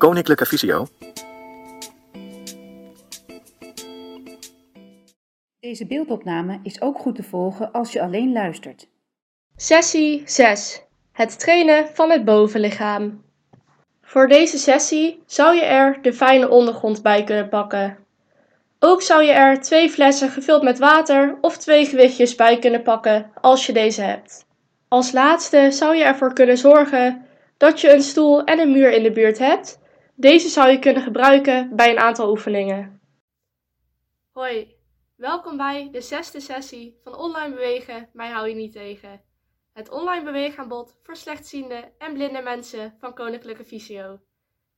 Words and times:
Koninklijke 0.00 0.46
Visio. 0.46 0.86
Deze 5.60 5.86
beeldopname 5.86 6.60
is 6.62 6.80
ook 6.80 6.98
goed 6.98 7.14
te 7.14 7.22
volgen 7.22 7.72
als 7.72 7.92
je 7.92 8.02
alleen 8.02 8.32
luistert. 8.32 8.88
Sessie 9.56 10.22
6. 10.24 10.82
Het 11.12 11.38
trainen 11.38 11.88
van 11.92 12.10
het 12.10 12.24
bovenlichaam. 12.24 13.24
Voor 14.02 14.28
deze 14.28 14.58
sessie 14.58 15.22
zou 15.26 15.54
je 15.54 15.62
er 15.62 15.98
de 16.02 16.12
fijne 16.12 16.48
ondergrond 16.48 17.02
bij 17.02 17.24
kunnen 17.24 17.48
pakken. 17.48 17.98
Ook 18.78 19.02
zou 19.02 19.22
je 19.22 19.32
er 19.32 19.60
twee 19.60 19.90
flessen 19.90 20.30
gevuld 20.30 20.62
met 20.62 20.78
water 20.78 21.38
of 21.40 21.56
twee 21.56 21.86
gewichtjes 21.86 22.34
bij 22.34 22.58
kunnen 22.58 22.82
pakken 22.82 23.30
als 23.40 23.66
je 23.66 23.72
deze 23.72 24.02
hebt. 24.02 24.46
Als 24.88 25.12
laatste 25.12 25.70
zou 25.70 25.96
je 25.96 26.04
ervoor 26.04 26.32
kunnen 26.32 26.58
zorgen 26.58 27.26
dat 27.56 27.80
je 27.80 27.92
een 27.92 28.02
stoel 28.02 28.44
en 28.44 28.58
een 28.58 28.72
muur 28.72 28.90
in 28.90 29.02
de 29.02 29.12
buurt 29.12 29.38
hebt. 29.38 29.78
Deze 30.20 30.48
zou 30.48 30.70
je 30.70 30.78
kunnen 30.78 31.02
gebruiken 31.02 31.76
bij 31.76 31.90
een 31.90 31.98
aantal 31.98 32.30
oefeningen. 32.30 33.00
Hoi, 34.32 34.76
welkom 35.16 35.56
bij 35.56 35.88
de 35.90 36.00
zesde 36.00 36.40
sessie 36.40 37.00
van 37.04 37.16
Online 37.16 37.54
Bewegen, 37.54 38.08
mij 38.12 38.30
hou 38.30 38.48
je 38.48 38.54
niet 38.54 38.72
tegen. 38.72 39.22
Het 39.72 39.90
online 39.90 40.24
beweegaanbod 40.24 40.98
voor 41.02 41.16
slechtziende 41.16 41.92
en 41.98 42.12
blinde 42.12 42.42
mensen 42.42 42.96
van 42.98 43.14
Koninklijke 43.14 43.64
Visio. 43.64 44.20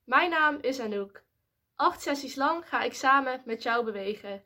Mijn 0.04 0.30
naam 0.30 0.58
is 0.60 0.80
Anouk. 0.80 1.24
Acht 1.74 2.02
sessies 2.02 2.36
lang 2.36 2.68
ga 2.68 2.82
ik 2.82 2.94
samen 2.94 3.42
met 3.44 3.62
jou 3.62 3.84
bewegen. 3.84 4.44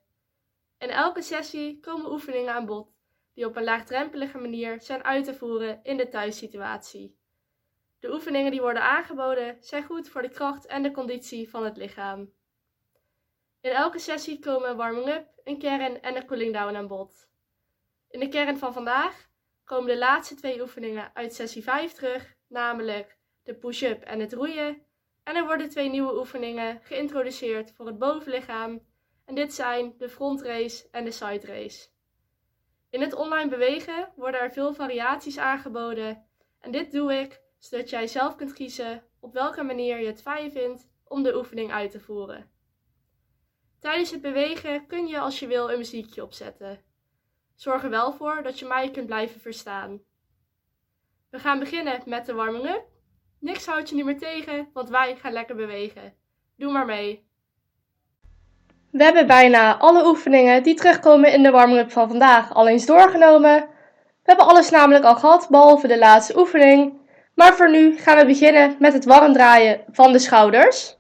In 0.78 0.88
elke 0.88 1.22
sessie 1.22 1.80
komen 1.80 2.12
oefeningen 2.12 2.54
aan 2.54 2.66
bod 2.66 2.88
die 3.34 3.46
op 3.46 3.56
een 3.56 3.64
laagdrempelige 3.64 4.38
manier 4.38 4.80
zijn 4.80 5.04
uit 5.04 5.24
te 5.24 5.34
voeren 5.34 5.80
in 5.82 5.96
de 5.96 6.08
thuissituatie. 6.08 7.15
De 8.00 8.12
oefeningen 8.12 8.50
die 8.50 8.60
worden 8.60 8.82
aangeboden 8.82 9.56
zijn 9.60 9.84
goed 9.84 10.08
voor 10.08 10.22
de 10.22 10.30
kracht 10.30 10.66
en 10.66 10.82
de 10.82 10.90
conditie 10.90 11.50
van 11.50 11.64
het 11.64 11.76
lichaam. 11.76 12.32
In 13.60 13.70
elke 13.70 13.98
sessie 13.98 14.38
komen 14.38 14.70
een 14.70 14.76
warming-up, 14.76 15.28
een 15.44 15.58
kern 15.58 16.02
en 16.02 16.16
een 16.16 16.26
cooling 16.26 16.52
down 16.52 16.76
aan 16.76 16.86
bod. 16.86 17.28
In 18.10 18.20
de 18.20 18.28
kern 18.28 18.58
van 18.58 18.72
vandaag 18.72 19.28
komen 19.64 19.90
de 19.90 19.98
laatste 19.98 20.34
twee 20.34 20.60
oefeningen 20.60 21.10
uit 21.14 21.34
sessie 21.34 21.62
5 21.62 21.92
terug, 21.92 22.34
namelijk 22.48 23.18
de 23.42 23.54
push-up 23.54 24.02
en 24.02 24.20
het 24.20 24.32
roeien. 24.32 24.84
En 25.22 25.36
er 25.36 25.46
worden 25.46 25.68
twee 25.68 25.88
nieuwe 25.88 26.18
oefeningen 26.18 26.80
geïntroduceerd 26.82 27.72
voor 27.72 27.86
het 27.86 27.98
bovenlichaam. 27.98 28.86
En 29.24 29.34
dit 29.34 29.54
zijn 29.54 29.94
de 29.98 30.08
front 30.08 30.42
race 30.42 30.88
en 30.90 31.04
de 31.04 31.10
side 31.10 31.46
race. 31.46 31.88
In 32.90 33.00
het 33.00 33.14
online 33.14 33.50
bewegen 33.50 34.12
worden 34.16 34.40
er 34.40 34.52
veel 34.52 34.74
variaties 34.74 35.38
aangeboden. 35.38 36.26
En 36.60 36.70
dit 36.70 36.92
doe 36.92 37.12
ik 37.14 37.40
zodat 37.68 37.90
jij 37.90 38.06
zelf 38.06 38.36
kunt 38.36 38.52
kiezen 38.52 39.02
op 39.20 39.32
welke 39.32 39.62
manier 39.62 40.00
je 40.00 40.06
het 40.06 40.22
fijn 40.22 40.52
vindt 40.52 40.88
om 41.04 41.22
de 41.22 41.36
oefening 41.36 41.72
uit 41.72 41.90
te 41.90 42.00
voeren. 42.00 42.50
Tijdens 43.80 44.10
het 44.10 44.20
bewegen 44.20 44.86
kun 44.86 45.06
je 45.06 45.18
als 45.18 45.38
je 45.38 45.46
wil 45.46 45.70
een 45.70 45.78
muziekje 45.78 46.22
opzetten. 46.22 46.80
Zorg 47.54 47.82
er 47.82 47.90
wel 47.90 48.12
voor 48.12 48.42
dat 48.42 48.58
je 48.58 48.66
mij 48.66 48.90
kunt 48.90 49.06
blijven 49.06 49.40
verstaan. 49.40 50.00
We 51.30 51.38
gaan 51.38 51.58
beginnen 51.58 52.02
met 52.04 52.26
de 52.26 52.34
warming-up. 52.34 52.84
Niks 53.40 53.66
houdt 53.66 53.88
je 53.88 53.94
nu 53.94 54.04
meer 54.04 54.18
tegen, 54.18 54.68
want 54.72 54.88
wij 54.88 55.16
gaan 55.16 55.32
lekker 55.32 55.56
bewegen. 55.56 56.14
Doe 56.56 56.72
maar 56.72 56.86
mee. 56.86 57.28
We 58.90 59.04
hebben 59.04 59.26
bijna 59.26 59.78
alle 59.78 60.06
oefeningen 60.06 60.62
die 60.62 60.74
terugkomen 60.74 61.32
in 61.32 61.42
de 61.42 61.50
warming-up 61.50 61.90
van 61.92 62.08
vandaag 62.08 62.54
al 62.54 62.68
eens 62.68 62.86
doorgenomen. 62.86 63.60
We 64.22 64.32
hebben 64.32 64.46
alles 64.46 64.70
namelijk 64.70 65.04
al 65.04 65.16
gehad, 65.16 65.48
behalve 65.50 65.86
de 65.86 65.98
laatste 65.98 66.38
oefening. 66.38 67.05
Maar 67.36 67.54
voor 67.54 67.70
nu 67.70 67.98
gaan 67.98 68.16
we 68.16 68.26
beginnen 68.26 68.76
met 68.78 68.92
het 68.92 69.04
warm 69.04 69.32
draaien 69.32 69.80
van 69.92 70.12
de 70.12 70.18
schouders. 70.18 70.96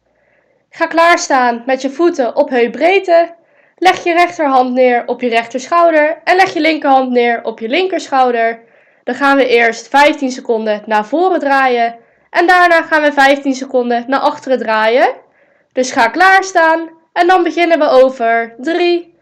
Ga 0.70 0.86
klaarstaan 0.86 1.62
met 1.66 1.82
je 1.82 1.90
voeten 1.90 2.36
op 2.36 2.48
heupbreedte. 2.48 3.34
Leg 3.76 4.04
je 4.04 4.12
rechterhand 4.12 4.72
neer 4.72 5.02
op 5.06 5.20
je 5.20 5.28
rechterschouder 5.28 6.20
en 6.24 6.36
leg 6.36 6.52
je 6.52 6.60
linkerhand 6.60 7.10
neer 7.10 7.44
op 7.44 7.58
je 7.58 7.68
linkerschouder. 7.68 8.60
Dan 9.04 9.14
gaan 9.14 9.36
we 9.36 9.46
eerst 9.46 9.88
15 9.88 10.30
seconden 10.30 10.82
naar 10.86 11.06
voren 11.06 11.40
draaien 11.40 11.96
en 12.30 12.46
daarna 12.46 12.82
gaan 12.82 13.02
we 13.02 13.12
15 13.12 13.54
seconden 13.54 14.04
naar 14.06 14.20
achteren 14.20 14.58
draaien. 14.58 15.14
Dus 15.72 15.92
ga 15.92 16.08
klaarstaan 16.08 16.88
en 17.12 17.26
dan 17.26 17.42
beginnen 17.42 17.78
we 17.78 17.88
over 17.88 18.54
3, 18.58 19.14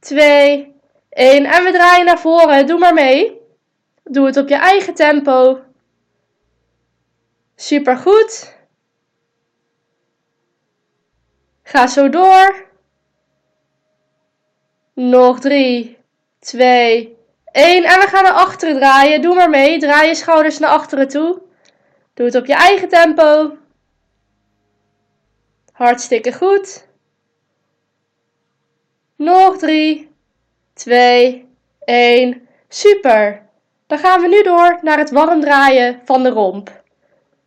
2, 0.00 0.74
1 1.10 1.44
en 1.44 1.64
we 1.64 1.72
draaien 1.72 2.04
naar 2.04 2.18
voren. 2.18 2.66
Doe 2.66 2.78
maar 2.78 2.94
mee. 2.94 3.40
Doe 4.04 4.26
het 4.26 4.36
op 4.36 4.48
je 4.48 4.56
eigen 4.56 4.94
tempo. 4.94 5.58
Supergoed. 7.56 8.56
Ga 11.62 11.86
zo 11.86 12.08
door. 12.08 12.66
Nog 14.94 15.40
3, 15.40 15.98
2, 16.38 17.16
1 17.52 17.84
en 17.84 18.00
we 18.00 18.06
gaan 18.06 18.22
naar 18.22 18.32
achteren 18.32 18.76
draaien. 18.76 19.22
Doe 19.22 19.34
maar 19.34 19.50
mee. 19.50 19.78
Draai 19.78 20.08
je 20.08 20.14
schouders 20.14 20.58
naar 20.58 20.70
achteren 20.70 21.08
toe. 21.08 21.42
Doe 22.14 22.26
het 22.26 22.34
op 22.34 22.46
je 22.46 22.54
eigen 22.54 22.88
tempo. 22.88 23.56
Hartstikke 25.72 26.32
goed. 26.32 26.86
Nog 29.16 29.56
3, 29.56 30.14
2, 30.72 31.48
1. 31.84 32.48
Super. 32.68 33.46
Dan 33.86 33.98
gaan 33.98 34.20
we 34.20 34.28
nu 34.28 34.42
door 34.42 34.78
naar 34.82 34.98
het 34.98 35.10
warm 35.10 35.40
draaien 35.40 36.00
van 36.04 36.22
de 36.22 36.28
romp. 36.28 36.83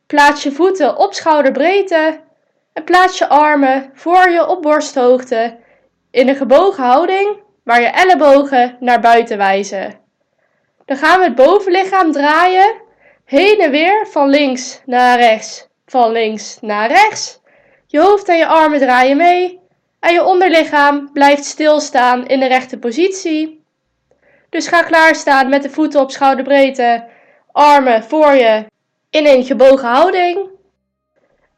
Plaats 0.07 0.43
je 0.43 0.51
voeten 0.51 0.97
op 0.97 1.13
schouderbreedte 1.13 2.19
en 2.73 2.83
plaats 2.83 3.17
je 3.17 3.27
armen 3.27 3.91
voor 3.93 4.29
je 4.29 4.47
op 4.47 4.61
borsthoogte 4.61 5.57
in 6.11 6.27
een 6.29 6.35
gebogen 6.35 6.83
houding 6.83 7.37
waar 7.63 7.81
je 7.81 7.87
ellebogen 7.87 8.77
naar 8.79 8.99
buiten 8.99 9.37
wijzen. 9.37 9.99
Dan 10.85 10.97
gaan 10.97 11.19
we 11.19 11.25
het 11.25 11.35
bovenlichaam 11.35 12.11
draaien, 12.11 12.75
heen 13.25 13.59
en 13.59 13.71
weer 13.71 14.07
van 14.07 14.29
links 14.29 14.81
naar 14.85 15.19
rechts, 15.19 15.67
van 15.85 16.11
links 16.11 16.57
naar 16.61 16.87
rechts. 16.87 17.39
Je 17.87 17.99
hoofd 17.99 18.27
en 18.27 18.37
je 18.37 18.47
armen 18.47 18.79
draaien 18.79 19.17
mee 19.17 19.59
en 19.99 20.13
je 20.13 20.23
onderlichaam 20.23 21.11
blijft 21.13 21.45
stilstaan 21.45 22.27
in 22.27 22.39
de 22.39 22.47
rechte 22.47 22.79
positie. 22.79 23.63
Dus 24.49 24.67
ga 24.67 24.83
klaarstaan 24.83 25.49
met 25.49 25.63
de 25.63 25.69
voeten 25.69 26.01
op 26.01 26.11
schouderbreedte, 26.11 27.07
armen 27.51 28.03
voor 28.03 28.33
je 28.33 28.65
in 29.17 29.25
een 29.25 29.43
gebogen 29.43 29.87
houding. 29.87 30.49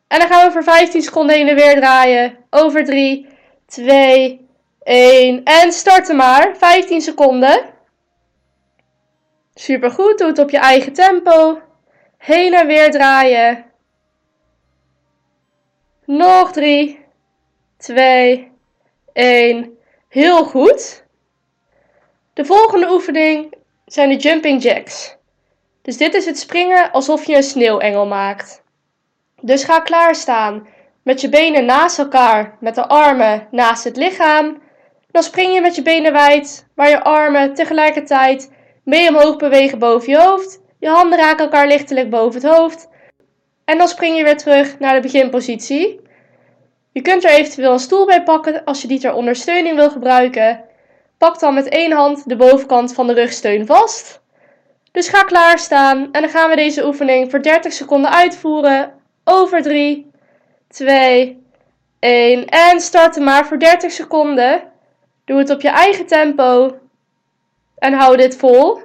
En 0.08 0.20
dan 0.20 0.28
gaan 0.28 0.46
we 0.46 0.52
voor 0.52 0.64
15 0.64 1.02
seconden 1.02 1.36
heen 1.36 1.48
en 1.48 1.56
weer 1.56 1.76
draaien. 1.76 2.38
Over 2.50 2.86
3, 2.86 3.28
2, 3.66 4.48
1 4.84 5.44
en 5.44 5.72
starten 5.72 6.16
maar. 6.16 6.58
15 6.58 7.02
seconden. 7.02 7.64
Supergoed, 9.54 10.18
doe 10.18 10.28
het 10.28 10.40
op 10.40 10.50
je 10.50 10.58
eigen 10.58 10.94
tempo. 10.94 11.62
Heen 12.18 12.54
en 12.54 12.68
weer 12.68 12.92
draaien. 12.92 13.66
Nog 16.06 16.52
3, 16.52 17.06
2, 17.78 18.52
1. 19.14 19.78
Heel 20.08 20.46
goed. 20.46 21.06
De 22.34 22.46
volgende 22.46 22.92
oefening 22.92 23.54
zijn 23.86 24.10
de 24.10 24.16
jumping 24.16 24.64
jacks. 24.64 25.18
Dus 25.82 25.98
dit 25.98 26.14
is 26.14 26.26
het 26.26 26.40
springen 26.40 26.92
alsof 26.92 27.26
je 27.26 27.36
een 27.36 27.44
sneeuwengel 27.44 28.06
maakt. 28.06 28.64
Dus 29.42 29.64
ga 29.64 29.80
klaarstaan 29.80 30.68
met 31.04 31.22
je 31.22 31.30
benen 31.30 31.66
naast 31.66 32.00
elkaar, 32.00 32.58
met 32.60 32.76
de 32.76 32.88
armen 32.88 33.48
naast 33.52 33.84
het 33.84 33.98
lichaam. 33.98 34.62
Dan 35.12 35.24
spring 35.24 35.54
je 35.54 35.62
met 35.62 35.76
je 35.76 35.82
benen 35.82 36.12
wijd, 36.12 36.68
waar 36.76 36.90
je 36.90 37.04
armen 37.04 37.54
tegelijkertijd 37.54 38.52
mee 38.84 39.10
omhoog 39.10 39.38
bewegen 39.38 39.80
boven 39.80 40.10
je 40.10 40.20
hoofd. 40.20 40.62
Je 40.80 40.90
handen 40.90 41.20
raken 41.20 41.46
elkaar 41.46 41.68
lichtelijk 41.68 42.10
boven 42.10 42.42
het 42.42 42.52
hoofd. 42.52 42.90
En 43.66 43.78
dan 43.78 43.88
spring 43.88 44.18
je 44.18 44.24
weer 44.24 44.38
terug 44.38 44.80
naar 44.80 44.96
de 44.96 45.02
beginpositie. 45.02 46.02
Je 46.92 47.02
kunt 47.02 47.24
er 47.24 47.30
eventueel 47.30 47.72
een 47.72 47.80
stoel 47.80 48.06
bij 48.06 48.24
pakken 48.24 48.64
als 48.64 48.82
je 48.82 48.88
die 48.88 49.00
ter 49.00 49.14
ondersteuning 49.14 49.76
wil 49.76 49.90
gebruiken. 49.90 50.64
Pak 51.18 51.40
dan 51.40 51.54
met 51.54 51.70
één 51.70 51.92
hand 51.92 52.30
de 52.30 52.36
bovenkant 52.36 52.94
van 52.94 53.08
de 53.08 53.14
rugsteun 53.14 53.66
vast. 53.66 54.22
Dus 54.92 55.10
ga 55.10 55.24
klaarstaan 55.24 56.12
en 56.12 56.22
dan 56.22 56.30
gaan 56.30 56.50
we 56.50 56.56
deze 56.56 56.86
oefening 56.86 57.30
voor 57.30 57.42
30 57.42 57.74
seconden 57.74 58.12
uitvoeren. 58.12 58.94
Over 59.24 59.62
3, 59.62 60.12
2, 60.68 61.44
1 62.00 62.46
en 62.48 62.80
starten 62.82 63.24
maar 63.24 63.48
voor 63.48 63.60
30 63.60 63.92
seconden. 63.92 64.72
Doe 65.26 65.38
het 65.38 65.50
op 65.50 65.62
je 65.62 65.70
eigen 65.70 66.06
tempo 66.06 66.80
en 67.78 67.94
hou 67.94 68.18
dit 68.18 68.38
vol. 68.38 68.82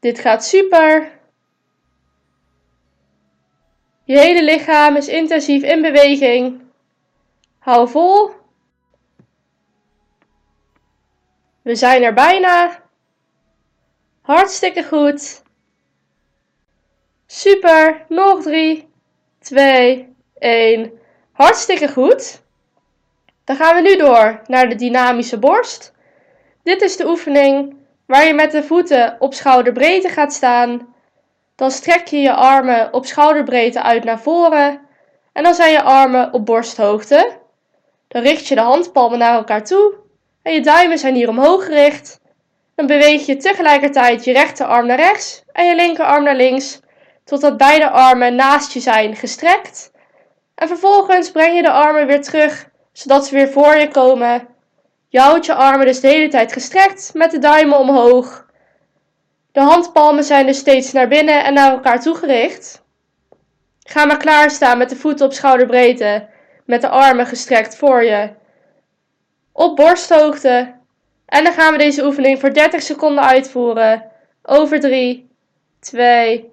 Dit 0.00 0.18
gaat 0.18 0.44
super. 0.44 1.10
Je 4.04 4.18
hele 4.18 4.44
lichaam 4.44 4.96
is 4.96 5.08
intensief 5.08 5.62
in 5.62 5.82
beweging. 5.82 6.60
Hou 7.58 7.88
vol. 7.88 8.30
We 11.62 11.74
zijn 11.74 12.02
er 12.02 12.14
bijna. 12.14 12.87
Hartstikke 14.28 14.84
goed. 14.84 15.42
Super. 17.26 18.04
Nog 18.08 18.42
3, 18.42 18.88
2, 19.40 20.16
1. 20.38 20.92
Hartstikke 21.32 21.88
goed. 21.88 22.42
Dan 23.44 23.56
gaan 23.56 23.74
we 23.74 23.80
nu 23.80 23.96
door 23.96 24.40
naar 24.46 24.68
de 24.68 24.74
dynamische 24.74 25.38
borst. 25.38 25.92
Dit 26.62 26.82
is 26.82 26.96
de 26.96 27.06
oefening 27.06 27.76
waar 28.06 28.26
je 28.26 28.34
met 28.34 28.50
de 28.50 28.62
voeten 28.62 29.16
op 29.18 29.34
schouderbreedte 29.34 30.08
gaat 30.08 30.32
staan. 30.32 30.94
Dan 31.54 31.70
strek 31.70 32.06
je 32.06 32.18
je 32.18 32.34
armen 32.34 32.92
op 32.92 33.06
schouderbreedte 33.06 33.82
uit 33.82 34.04
naar 34.04 34.20
voren 34.20 34.80
en 35.32 35.42
dan 35.42 35.54
zijn 35.54 35.72
je 35.72 35.82
armen 35.82 36.32
op 36.32 36.46
borsthoogte. 36.46 37.38
Dan 38.08 38.22
richt 38.22 38.46
je 38.46 38.54
de 38.54 38.60
handpalmen 38.60 39.18
naar 39.18 39.34
elkaar 39.34 39.64
toe 39.64 39.94
en 40.42 40.52
je 40.52 40.60
duimen 40.60 40.98
zijn 40.98 41.14
hier 41.14 41.28
omhoog 41.28 41.64
gericht. 41.64 42.20
Dan 42.78 42.86
beweeg 42.86 43.26
je 43.26 43.36
tegelijkertijd 43.36 44.24
je 44.24 44.32
rechterarm 44.32 44.86
naar 44.86 44.96
rechts 44.96 45.42
en 45.52 45.66
je 45.66 45.74
linkerarm 45.74 46.24
naar 46.24 46.36
links, 46.36 46.80
totdat 47.24 47.56
beide 47.56 47.90
armen 47.90 48.34
naast 48.34 48.72
je 48.72 48.80
zijn 48.80 49.16
gestrekt. 49.16 49.90
En 50.54 50.68
vervolgens 50.68 51.30
breng 51.30 51.56
je 51.56 51.62
de 51.62 51.70
armen 51.70 52.06
weer 52.06 52.22
terug, 52.22 52.68
zodat 52.92 53.26
ze 53.26 53.34
weer 53.34 53.48
voor 53.48 53.76
je 53.76 53.88
komen. 53.88 54.48
Je 55.08 55.20
houdt 55.20 55.46
je 55.46 55.54
armen 55.54 55.86
dus 55.86 56.00
de 56.00 56.08
hele 56.08 56.28
tijd 56.28 56.52
gestrekt 56.52 57.10
met 57.14 57.30
de 57.30 57.38
duimen 57.38 57.78
omhoog. 57.78 58.46
De 59.52 59.60
handpalmen 59.60 60.24
zijn 60.24 60.46
dus 60.46 60.58
steeds 60.58 60.92
naar 60.92 61.08
binnen 61.08 61.44
en 61.44 61.54
naar 61.54 61.70
elkaar 61.72 62.00
toe 62.00 62.14
gericht. 62.14 62.82
Ga 63.82 64.04
maar 64.04 64.16
klaarstaan 64.16 64.78
met 64.78 64.88
de 64.88 64.96
voeten 64.96 65.26
op 65.26 65.32
schouderbreedte, 65.32 66.28
met 66.64 66.80
de 66.80 66.88
armen 66.88 67.26
gestrekt 67.26 67.76
voor 67.76 68.04
je. 68.04 68.30
Op 69.52 69.76
borsthoogte. 69.76 70.77
En 71.28 71.44
dan 71.44 71.52
gaan 71.52 71.72
we 71.72 71.78
deze 71.78 72.04
oefening 72.04 72.40
voor 72.40 72.52
30 72.52 72.82
seconden 72.82 73.24
uitvoeren. 73.24 74.10
Over 74.42 74.80
3, 74.80 75.30
2, 75.78 76.52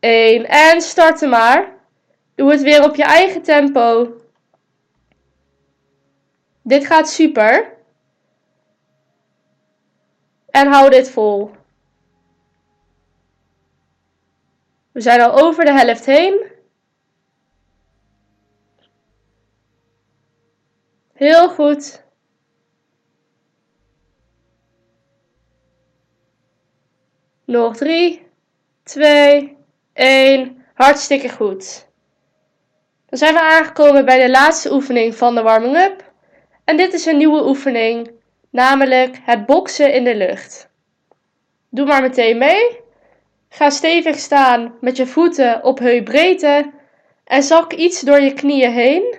1 0.00 0.46
en 0.46 0.80
starten 0.80 1.28
maar. 1.28 1.72
Doe 2.34 2.50
het 2.50 2.62
weer 2.62 2.84
op 2.84 2.94
je 2.94 3.02
eigen 3.02 3.42
tempo. 3.42 4.12
Dit 6.62 6.86
gaat 6.86 7.08
super. 7.08 7.72
En 10.50 10.66
hou 10.66 10.90
dit 10.90 11.10
vol. 11.10 11.50
We 14.92 15.00
zijn 15.00 15.20
al 15.20 15.40
over 15.42 15.64
de 15.64 15.72
helft 15.72 16.06
heen. 16.06 16.46
Heel 21.12 21.48
goed. 21.48 22.03
Nog 27.54 27.76
drie, 27.76 28.26
twee, 28.82 29.56
één. 29.92 30.64
Hartstikke 30.74 31.28
goed. 31.28 31.86
Dan 33.08 33.18
zijn 33.18 33.34
we 33.34 33.40
aangekomen 33.40 34.04
bij 34.04 34.22
de 34.22 34.30
laatste 34.30 34.72
oefening 34.72 35.14
van 35.14 35.34
de 35.34 35.42
warming-up. 35.42 36.12
En 36.64 36.76
dit 36.76 36.92
is 36.92 37.06
een 37.06 37.16
nieuwe 37.16 37.46
oefening, 37.46 38.10
namelijk 38.50 39.18
het 39.22 39.46
boksen 39.46 39.92
in 39.92 40.04
de 40.04 40.14
lucht. 40.16 40.68
Doe 41.68 41.86
maar 41.86 42.02
meteen 42.02 42.38
mee. 42.38 42.80
Ga 43.48 43.70
stevig 43.70 44.18
staan 44.18 44.74
met 44.80 44.96
je 44.96 45.06
voeten 45.06 45.64
op 45.64 45.78
heupbreedte 45.78 46.70
en 47.24 47.42
zak 47.42 47.72
iets 47.72 48.00
door 48.00 48.20
je 48.20 48.32
knieën 48.32 48.72
heen. 48.72 49.16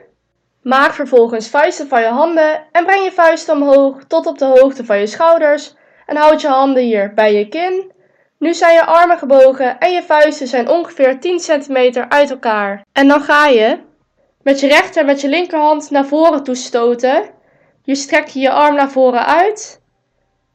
Maak 0.61 0.93
vervolgens 0.93 1.49
vuisten 1.49 1.87
van 1.87 2.01
je 2.01 2.07
handen 2.07 2.63
en 2.71 2.85
breng 2.85 3.03
je 3.03 3.11
vuisten 3.11 3.55
omhoog 3.55 4.03
tot 4.07 4.25
op 4.25 4.37
de 4.37 4.45
hoogte 4.45 4.85
van 4.85 4.99
je 4.99 5.07
schouders 5.07 5.75
en 6.05 6.15
houd 6.15 6.41
je 6.41 6.47
handen 6.47 6.83
hier 6.83 7.13
bij 7.13 7.33
je 7.33 7.47
kin. 7.47 7.93
Nu 8.37 8.53
zijn 8.53 8.73
je 8.73 8.85
armen 8.85 9.17
gebogen 9.17 9.79
en 9.79 9.91
je 9.91 10.03
vuisten 10.03 10.47
zijn 10.47 10.69
ongeveer 10.69 11.19
10 11.19 11.37
cm 11.37 12.05
uit 12.09 12.29
elkaar. 12.29 12.85
En 12.91 13.07
dan 13.07 13.21
ga 13.21 13.47
je 13.47 13.79
met 14.41 14.59
je 14.59 14.67
rechter 14.67 15.01
en 15.01 15.05
met 15.05 15.21
je 15.21 15.27
linkerhand 15.27 15.89
naar 15.89 16.05
voren 16.05 16.43
toe 16.43 16.55
stoten. 16.55 17.29
Je 17.83 17.95
strekt 17.95 18.33
je 18.33 18.51
arm 18.51 18.75
naar 18.75 18.91
voren 18.91 19.25
uit. 19.25 19.81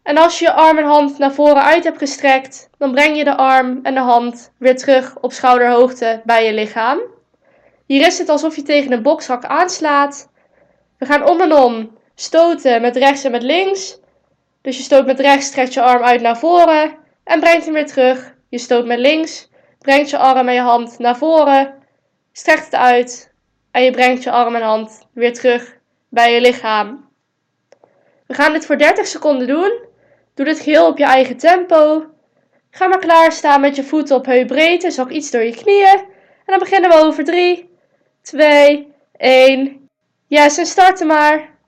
En 0.03 0.17
als 0.17 0.39
je 0.39 0.45
je 0.45 0.53
arm 0.53 0.79
en 0.79 0.85
hand 0.85 1.19
naar 1.19 1.33
voren 1.33 1.63
uit 1.63 1.85
hebt 1.85 1.99
gestrekt, 1.99 2.69
dan 2.79 2.93
breng 2.93 3.17
je 3.17 3.25
de 3.25 3.37
arm 3.37 3.81
en 3.83 3.95
de 3.95 4.01
hand 4.01 4.53
weer 4.59 4.77
terug 4.77 5.17
op 5.21 5.33
schouderhoogte 5.33 6.21
bij 6.25 6.45
je 6.45 6.53
lichaam. 6.53 6.99
Hier 7.87 8.07
is 8.07 8.19
het 8.19 8.29
alsof 8.29 8.57
je 8.57 8.63
tegen 8.63 8.93
een 8.93 9.03
bokshak 9.03 9.45
aanslaat. 9.45 10.29
We 10.99 11.07
gaan 11.07 11.29
om 11.29 11.41
en 11.41 11.53
om 11.53 11.99
stoten 12.15 12.81
met 12.81 12.97
rechts 12.97 13.25
en 13.25 13.31
met 13.31 13.43
links. 13.43 13.99
Dus 14.63 14.77
je 14.77 14.83
stoot 14.83 15.07
met 15.07 15.21
rechts, 15.21 15.47
strekt 15.47 15.75
je 15.75 15.83
arm 15.83 16.03
uit 16.03 16.21
naar 16.21 16.39
voren 16.39 17.00
en 17.25 17.41
brengt 17.41 17.65
hem 17.65 17.75
weer 17.75 17.87
terug. 17.87 18.35
Je 18.49 18.59
stoot 18.59 18.87
met 18.87 18.99
links, 18.99 19.51
brengt 19.79 20.11
je 20.11 20.19
arm 20.19 20.49
en 20.49 20.55
je 20.55 20.61
hand 20.61 20.99
naar 20.99 21.17
voren, 21.17 21.75
strekt 22.33 22.65
het 22.65 22.75
uit 22.75 23.33
en 23.71 23.83
je 23.83 23.91
brengt 23.91 24.23
je 24.23 24.31
arm 24.31 24.55
en 24.55 24.63
hand 24.63 25.07
weer 25.13 25.33
terug 25.33 25.79
bij 26.09 26.35
je 26.35 26.41
lichaam. 26.41 27.09
We 28.27 28.35
gaan 28.35 28.53
dit 28.53 28.67
voor 28.67 28.79
30 28.79 29.07
seconden 29.07 29.47
doen. 29.47 29.89
Doe 30.35 30.45
dit 30.45 30.61
geheel 30.61 30.87
op 30.87 30.99
je 30.99 31.05
eigen 31.05 31.37
tempo. 31.37 32.07
Ga 32.71 32.87
maar 32.87 32.99
klaarstaan 32.99 33.61
met 33.61 33.77
je 33.77 33.85
voeten 33.85 34.17
op 34.17 34.27
heupbreedte, 34.27 34.91
zak 34.91 35.11
iets 35.11 35.31
door 35.31 35.43
je 35.43 35.55
knieën. 35.55 35.99
En 36.45 36.47
dan 36.47 36.59
beginnen 36.59 36.91
we 36.91 36.97
over 36.97 37.25
3, 37.25 37.71
2, 38.23 38.93
1. 39.17 39.89
Yes, 40.27 40.59
en 40.59 40.67
starten 40.67 41.07
maar. 41.07 41.59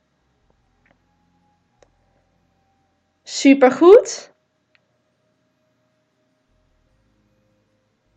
Supergoed. 3.22 4.31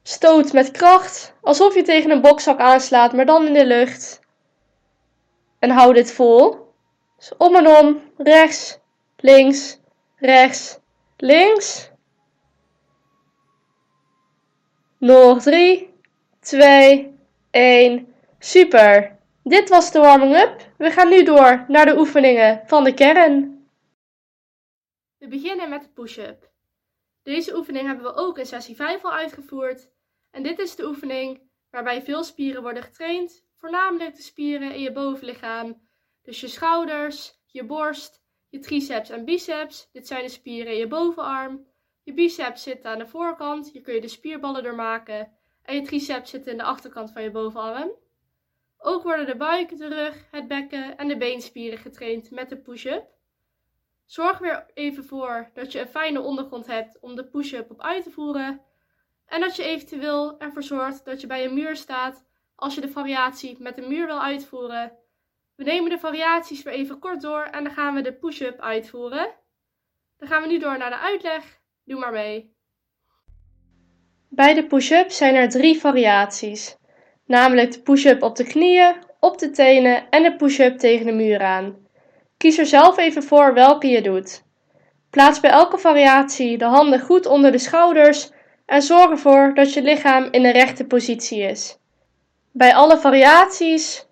Stoot 0.07 0.53
met 0.53 0.71
kracht, 0.71 1.35
alsof 1.41 1.75
je 1.75 1.81
tegen 1.81 2.11
een 2.11 2.21
bokzak 2.21 2.59
aanslaat, 2.59 3.13
maar 3.13 3.25
dan 3.25 3.47
in 3.47 3.53
de 3.53 3.65
lucht. 3.65 4.19
En 5.59 5.69
hou 5.69 5.93
dit 5.93 6.11
vol. 6.11 6.73
Dus 7.17 7.33
om 7.37 7.55
en 7.55 7.67
om, 7.67 8.01
rechts, 8.17 8.79
links, 9.17 9.79
rechts, 10.15 10.79
links. 11.17 11.91
Nog 14.97 15.41
3, 15.41 15.93
2, 16.39 17.17
1. 17.51 18.13
Super! 18.39 19.17
Dit 19.43 19.69
was 19.69 19.91
de 19.91 19.99
warming-up. 19.99 20.71
We 20.77 20.91
gaan 20.91 21.09
nu 21.09 21.23
door 21.23 21.65
naar 21.67 21.85
de 21.85 21.97
oefeningen 21.97 22.61
van 22.65 22.83
de 22.83 22.93
kern. 22.93 23.67
We 25.17 25.27
beginnen 25.27 25.69
met 25.69 25.81
de 25.81 25.89
push-up. 25.89 26.49
Deze 27.23 27.55
oefening 27.55 27.87
hebben 27.87 28.05
we 28.05 28.15
ook 28.15 28.37
in 28.37 28.45
sessie 28.45 28.75
5 28.75 29.03
al 29.03 29.13
uitgevoerd. 29.13 29.93
En 30.35 30.43
dit 30.43 30.59
is 30.59 30.75
de 30.75 30.87
oefening 30.87 31.41
waarbij 31.69 32.01
veel 32.01 32.23
spieren 32.23 32.61
worden 32.61 32.83
getraind, 32.83 33.45
voornamelijk 33.57 34.15
de 34.15 34.21
spieren 34.21 34.73
in 34.73 34.81
je 34.81 34.91
bovenlichaam. 34.91 35.81
Dus 36.21 36.41
je 36.41 36.47
schouders, 36.47 37.39
je 37.45 37.63
borst, 37.65 38.21
je 38.49 38.59
triceps 38.59 39.09
en 39.09 39.25
biceps. 39.25 39.89
Dit 39.91 40.07
zijn 40.07 40.23
de 40.23 40.29
spieren 40.29 40.73
in 40.73 40.79
je 40.79 40.87
bovenarm. 40.87 41.67
Je 42.03 42.13
biceps 42.13 42.63
zit 42.63 42.85
aan 42.85 42.97
de 42.97 43.07
voorkant, 43.07 43.71
hier 43.71 43.81
kun 43.81 43.93
je 43.93 44.01
de 44.01 44.07
spierballen 44.07 44.63
door 44.63 44.75
maken. 44.75 45.31
En 45.61 45.75
je 45.75 45.81
triceps 45.81 46.29
zit 46.29 46.47
in 46.47 46.57
de 46.57 46.63
achterkant 46.63 47.11
van 47.11 47.23
je 47.23 47.31
bovenarm. 47.31 47.91
Ook 48.77 49.03
worden 49.03 49.25
de 49.25 49.37
buik, 49.37 49.77
de 49.77 49.87
rug, 49.87 50.27
het 50.31 50.47
bekken 50.47 50.97
en 50.97 51.07
de 51.07 51.17
beenspieren 51.17 51.79
getraind 51.79 52.31
met 52.31 52.49
de 52.49 52.57
push-up. 52.57 53.07
Zorg 54.05 54.37
weer 54.37 54.65
even 54.73 55.03
voor 55.03 55.49
dat 55.53 55.71
je 55.71 55.79
een 55.79 55.87
fijne 55.87 56.21
ondergrond 56.21 56.67
hebt 56.67 56.99
om 56.99 57.15
de 57.15 57.25
push-up 57.25 57.71
op 57.71 57.81
uit 57.81 58.03
te 58.03 58.11
voeren. 58.11 58.61
En 59.27 59.39
dat 59.39 59.55
je 59.55 59.63
eventueel 59.63 60.39
ervoor 60.39 60.63
zorgt 60.63 61.05
dat 61.05 61.21
je 61.21 61.27
bij 61.27 61.45
een 61.45 61.53
muur 61.53 61.75
staat 61.75 62.25
als 62.55 62.75
je 62.75 62.81
de 62.81 62.89
variatie 62.89 63.55
met 63.59 63.75
de 63.75 63.81
muur 63.81 64.05
wil 64.05 64.21
uitvoeren. 64.21 64.91
We 65.55 65.63
nemen 65.63 65.89
de 65.89 65.99
variaties 65.99 66.63
weer 66.63 66.73
even 66.73 66.99
kort 66.99 67.21
door 67.21 67.41
en 67.41 67.63
dan 67.63 67.73
gaan 67.73 67.93
we 67.93 68.01
de 68.01 68.13
push-up 68.13 68.59
uitvoeren. 68.59 69.29
Dan 70.17 70.27
gaan 70.27 70.41
we 70.41 70.47
nu 70.47 70.59
door 70.59 70.77
naar 70.77 70.89
de 70.89 70.99
uitleg. 70.99 71.59
Doe 71.83 71.99
maar 71.99 72.11
mee. 72.11 72.53
Bij 74.29 74.53
de 74.53 74.65
push-up 74.65 75.11
zijn 75.11 75.35
er 75.35 75.49
drie 75.49 75.79
variaties 75.79 76.77
namelijk 77.25 77.71
de 77.71 77.81
push-up 77.81 78.23
op 78.23 78.35
de 78.35 78.43
knieën, 78.43 78.95
op 79.19 79.37
de 79.37 79.49
tenen 79.49 80.09
en 80.09 80.23
de 80.23 80.35
push-up 80.35 80.77
tegen 80.77 81.05
de 81.05 81.11
muur 81.11 81.43
aan. 81.43 81.75
Kies 82.37 82.57
er 82.57 82.65
zelf 82.65 82.97
even 82.97 83.23
voor 83.23 83.53
welke 83.53 83.87
je 83.87 84.01
doet. 84.01 84.43
Plaats 85.09 85.39
bij 85.39 85.51
elke 85.51 85.77
variatie 85.77 86.57
de 86.57 86.65
handen 86.65 86.99
goed 86.99 87.25
onder 87.25 87.51
de 87.51 87.57
schouders 87.57 88.31
en 88.65 88.81
zorg 88.81 89.09
ervoor 89.09 89.53
dat 89.53 89.73
je 89.73 89.81
lichaam 89.81 90.27
in 90.31 90.43
de 90.43 90.51
rechte 90.51 90.85
positie 90.85 91.41
is. 91.41 91.77
Bij 92.51 92.75
alle 92.75 92.97
variaties 92.97 94.07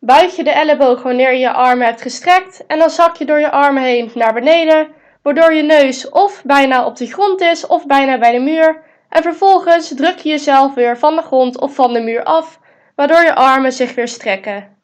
buig 0.00 0.36
je 0.36 0.44
de 0.44 0.50
elleboog 0.50 1.02
wanneer 1.02 1.32
je 1.32 1.38
je 1.38 1.52
armen 1.52 1.86
hebt 1.86 2.02
gestrekt 2.02 2.66
en 2.66 2.78
dan 2.78 2.90
zak 2.90 3.16
je 3.16 3.24
door 3.24 3.40
je 3.40 3.50
armen 3.50 3.82
heen 3.82 4.10
naar 4.14 4.34
beneden, 4.34 4.88
waardoor 5.22 5.54
je 5.54 5.62
neus 5.62 6.08
of 6.08 6.42
bijna 6.44 6.86
op 6.86 6.96
de 6.96 7.06
grond 7.06 7.40
is 7.40 7.66
of 7.66 7.86
bijna 7.86 8.18
bij 8.18 8.32
de 8.32 8.38
muur 8.38 8.82
en 9.08 9.22
vervolgens 9.22 9.94
druk 9.94 10.18
je 10.18 10.28
jezelf 10.28 10.74
weer 10.74 10.98
van 10.98 11.16
de 11.16 11.22
grond 11.22 11.60
of 11.60 11.74
van 11.74 11.92
de 11.92 12.00
muur 12.00 12.22
af, 12.24 12.60
waardoor 12.94 13.22
je 13.22 13.34
armen 13.34 13.72
zich 13.72 13.94
weer 13.94 14.08
strekken. 14.08 14.76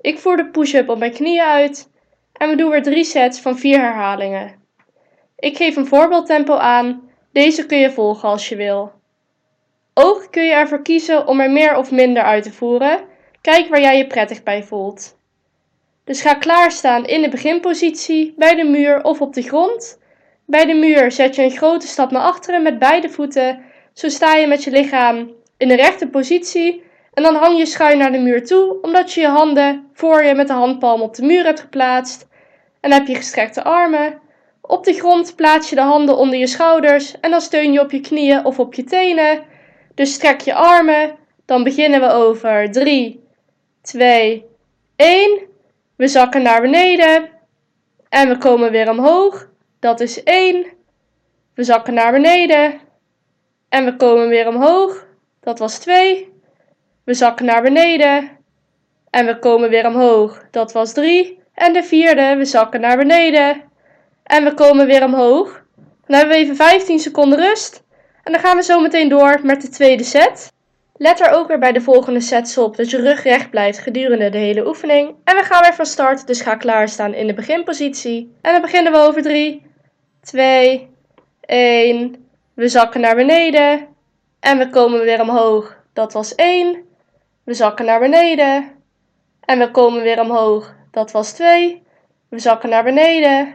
Ik 0.00 0.18
voer 0.18 0.36
de 0.36 0.46
push-up 0.46 0.88
op 0.88 0.98
mijn 0.98 1.12
knieën 1.12 1.44
uit 1.44 1.90
en 2.32 2.48
we 2.48 2.56
doen 2.56 2.70
weer 2.70 2.82
drie 2.82 3.04
sets 3.04 3.40
van 3.40 3.58
vier 3.58 3.80
herhalingen. 3.80 4.54
Ik 5.36 5.56
geef 5.56 5.76
een 5.76 5.86
voorbeeldtempo 5.86 6.56
aan, 6.56 7.07
deze 7.38 7.66
kun 7.66 7.78
je 7.78 7.90
volgen 7.90 8.28
als 8.28 8.48
je 8.48 8.56
wil. 8.56 8.92
Ook 9.94 10.26
kun 10.30 10.44
je 10.44 10.52
ervoor 10.52 10.82
kiezen 10.82 11.26
om 11.26 11.40
er 11.40 11.50
meer 11.50 11.76
of 11.76 11.90
minder 11.90 12.22
uit 12.22 12.42
te 12.42 12.52
voeren. 12.52 13.00
Kijk 13.40 13.68
waar 13.68 13.80
jij 13.80 13.96
je 13.96 14.06
prettig 14.06 14.42
bij 14.42 14.62
voelt. 14.62 15.16
Dus 16.04 16.20
ga 16.20 16.34
klaarstaan 16.34 17.06
in 17.06 17.22
de 17.22 17.28
beginpositie, 17.28 18.34
bij 18.36 18.54
de 18.54 18.64
muur 18.64 19.04
of 19.04 19.20
op 19.20 19.34
de 19.34 19.42
grond. 19.42 20.00
Bij 20.46 20.66
de 20.66 20.74
muur 20.74 21.12
zet 21.12 21.34
je 21.34 21.42
een 21.42 21.56
grote 21.56 21.86
stap 21.86 22.10
naar 22.10 22.22
achteren 22.22 22.62
met 22.62 22.78
beide 22.78 23.08
voeten. 23.08 23.60
Zo 23.92 24.08
sta 24.08 24.34
je 24.34 24.46
met 24.46 24.64
je 24.64 24.70
lichaam 24.70 25.32
in 25.56 25.68
de 25.68 25.76
rechte 25.76 26.08
positie 26.08 26.82
en 27.14 27.22
dan 27.22 27.34
hang 27.34 27.58
je 27.58 27.66
schuin 27.66 27.98
naar 27.98 28.12
de 28.12 28.18
muur 28.18 28.44
toe, 28.46 28.78
omdat 28.82 29.12
je 29.12 29.20
je 29.20 29.28
handen 29.28 29.88
voor 29.92 30.24
je 30.24 30.34
met 30.34 30.46
de 30.46 30.52
handpalm 30.52 31.00
op 31.00 31.14
de 31.14 31.22
muur 31.22 31.44
hebt 31.44 31.60
geplaatst. 31.60 32.28
En 32.80 32.92
heb 32.92 33.06
je 33.06 33.14
gestrekte 33.14 33.64
armen. 33.64 34.26
Op 34.68 34.84
de 34.84 34.92
grond 34.92 35.36
plaats 35.36 35.68
je 35.68 35.74
de 35.74 35.82
handen 35.82 36.16
onder 36.16 36.38
je 36.38 36.46
schouders 36.46 37.20
en 37.20 37.30
dan 37.30 37.40
steun 37.40 37.72
je 37.72 37.80
op 37.80 37.90
je 37.90 38.00
knieën 38.00 38.44
of 38.44 38.58
op 38.58 38.74
je 38.74 38.84
tenen. 38.84 39.42
Dus 39.94 40.12
strek 40.12 40.40
je 40.40 40.54
armen. 40.54 41.16
Dan 41.44 41.64
beginnen 41.64 42.00
we 42.00 42.10
over 42.10 42.70
3, 42.70 43.24
2, 43.82 44.44
1. 44.96 45.38
We 45.96 46.08
zakken 46.08 46.42
naar 46.42 46.60
beneden. 46.60 47.28
En 48.08 48.28
we 48.28 48.38
komen 48.38 48.70
weer 48.70 48.90
omhoog. 48.90 49.48
Dat 49.80 50.00
is 50.00 50.22
1. 50.22 50.66
We 51.54 51.64
zakken 51.64 51.94
naar 51.94 52.12
beneden. 52.12 52.80
En 53.68 53.84
we 53.84 53.96
komen 53.96 54.28
weer 54.28 54.48
omhoog. 54.48 55.06
Dat 55.40 55.58
was 55.58 55.78
2. 55.78 56.32
We 57.04 57.14
zakken 57.14 57.46
naar 57.46 57.62
beneden. 57.62 58.30
En 59.10 59.26
we 59.26 59.38
komen 59.38 59.68
weer 59.68 59.86
omhoog. 59.86 60.46
Dat 60.50 60.72
was 60.72 60.92
3. 60.92 61.38
En 61.54 61.72
de 61.72 61.82
vierde, 61.82 62.36
we 62.36 62.44
zakken 62.44 62.80
naar 62.80 62.96
beneden. 62.96 63.67
En 64.28 64.44
we 64.44 64.54
komen 64.54 64.86
weer 64.86 65.04
omhoog. 65.04 65.62
Dan 66.06 66.16
hebben 66.16 66.36
we 66.36 66.42
even 66.42 66.56
15 66.56 66.98
seconden 66.98 67.38
rust. 67.38 67.82
En 68.24 68.32
dan 68.32 68.40
gaan 68.40 68.56
we 68.56 68.62
zo 68.62 68.80
meteen 68.80 69.08
door 69.08 69.40
met 69.42 69.62
de 69.62 69.68
tweede 69.68 70.04
set. 70.04 70.52
Let 70.96 71.20
er 71.20 71.32
ook 71.32 71.48
weer 71.48 71.58
bij 71.58 71.72
de 71.72 71.80
volgende 71.80 72.20
sets 72.20 72.58
op 72.58 72.76
dat 72.76 72.90
je 72.90 73.00
rug 73.00 73.22
recht 73.22 73.50
blijft 73.50 73.78
gedurende 73.78 74.30
de 74.30 74.38
hele 74.38 74.66
oefening. 74.66 75.14
En 75.24 75.36
we 75.36 75.42
gaan 75.42 75.62
weer 75.62 75.74
van 75.74 75.86
start, 75.86 76.26
dus 76.26 76.40
ga 76.40 76.54
klaarstaan 76.54 77.14
in 77.14 77.26
de 77.26 77.34
beginpositie. 77.34 78.34
En 78.40 78.52
dan 78.52 78.60
beginnen 78.60 78.92
we 78.92 78.98
over 78.98 79.22
3, 79.22 79.66
2, 80.20 80.88
1. 81.40 82.28
We 82.54 82.68
zakken 82.68 83.00
naar 83.00 83.16
beneden. 83.16 83.86
En 84.40 84.58
we 84.58 84.70
komen 84.70 85.00
weer 85.00 85.20
omhoog. 85.20 85.76
Dat 85.92 86.12
was 86.12 86.34
1. 86.34 86.84
We 87.44 87.54
zakken 87.54 87.84
naar 87.84 88.00
beneden. 88.00 88.70
En 89.44 89.58
we 89.58 89.70
komen 89.70 90.02
weer 90.02 90.20
omhoog. 90.20 90.74
Dat 90.90 91.12
was 91.12 91.32
2. 91.32 91.82
We 92.28 92.38
zakken 92.38 92.68
naar 92.68 92.84
beneden. 92.84 93.54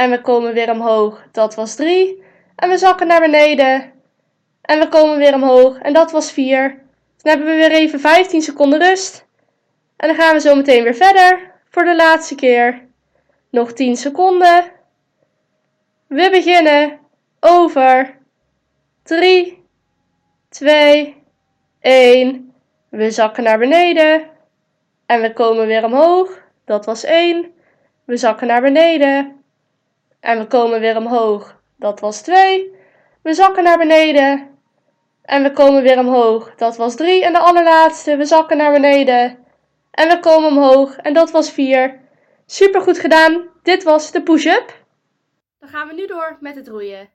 En 0.00 0.10
we 0.10 0.20
komen 0.20 0.54
weer 0.54 0.70
omhoog. 0.70 1.26
Dat 1.32 1.54
was 1.54 1.74
3. 1.74 2.22
En 2.56 2.68
we 2.68 2.78
zakken 2.78 3.06
naar 3.06 3.20
beneden. 3.20 3.92
En 4.62 4.78
we 4.78 4.88
komen 4.88 5.18
weer 5.18 5.34
omhoog. 5.34 5.78
En 5.78 5.92
dat 5.92 6.10
was 6.10 6.32
4. 6.32 6.68
Dan 6.68 7.32
hebben 7.32 7.46
we 7.46 7.56
weer 7.56 7.72
even 7.72 8.00
15 8.00 8.42
seconden 8.42 8.78
rust. 8.78 9.26
En 9.96 10.08
dan 10.08 10.16
gaan 10.16 10.34
we 10.34 10.40
zo 10.40 10.54
meteen 10.54 10.82
weer 10.82 10.94
verder. 10.94 11.50
Voor 11.70 11.84
de 11.84 11.96
laatste 11.96 12.34
keer. 12.34 12.86
Nog 13.50 13.72
10 13.72 13.96
seconden. 13.96 14.72
We 16.06 16.30
beginnen 16.30 16.98
over 17.40 18.18
3, 19.02 19.64
2, 20.48 21.22
1. 21.80 22.54
We 22.88 23.10
zakken 23.10 23.42
naar 23.42 23.58
beneden. 23.58 24.28
En 25.06 25.20
we 25.20 25.32
komen 25.32 25.66
weer 25.66 25.84
omhoog. 25.84 26.42
Dat 26.64 26.84
was 26.84 27.04
1. 27.04 27.52
We 28.04 28.16
zakken 28.16 28.46
naar 28.46 28.62
beneden. 28.62 29.39
En 30.20 30.38
we 30.38 30.46
komen 30.46 30.80
weer 30.80 30.96
omhoog. 30.96 31.60
Dat 31.76 32.00
was 32.00 32.22
2. 32.22 32.74
We 33.22 33.34
zakken 33.34 33.62
naar 33.62 33.78
beneden. 33.78 34.58
En 35.22 35.42
we 35.42 35.52
komen 35.52 35.82
weer 35.82 35.98
omhoog. 35.98 36.54
Dat 36.54 36.76
was 36.76 36.96
3. 36.96 37.24
En 37.24 37.32
de 37.32 37.38
allerlaatste. 37.38 38.16
We 38.16 38.24
zakken 38.24 38.56
naar 38.56 38.72
beneden. 38.72 39.46
En 39.90 40.08
we 40.08 40.20
komen 40.20 40.48
omhoog. 40.48 40.96
En 40.96 41.14
dat 41.14 41.30
was 41.30 41.50
4. 41.50 42.00
Super 42.46 42.80
goed 42.80 42.98
gedaan. 42.98 43.48
Dit 43.62 43.82
was 43.82 44.10
de 44.10 44.22
push-up. 44.22 44.84
Dan 45.58 45.68
gaan 45.68 45.88
we 45.88 45.94
nu 45.94 46.06
door 46.06 46.36
met 46.40 46.54
het 46.54 46.68
roeien. 46.68 47.10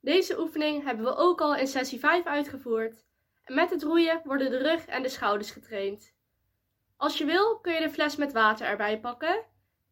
Deze 0.00 0.40
oefening 0.40 0.84
hebben 0.84 1.04
we 1.04 1.16
ook 1.16 1.40
al 1.40 1.56
in 1.56 1.66
sessie 1.66 1.98
5 1.98 2.24
uitgevoerd. 2.24 3.04
En 3.44 3.54
met 3.54 3.70
het 3.70 3.82
roeien 3.82 4.20
worden 4.24 4.50
de 4.50 4.58
rug 4.58 4.86
en 4.86 5.02
de 5.02 5.08
schouders 5.08 5.50
getraind. 5.50 6.14
Als 6.96 7.18
je 7.18 7.24
wil 7.24 7.58
kun 7.58 7.72
je 7.72 7.80
de 7.80 7.90
fles 7.90 8.16
met 8.16 8.32
water 8.32 8.66
erbij 8.66 9.00
pakken. 9.00 9.44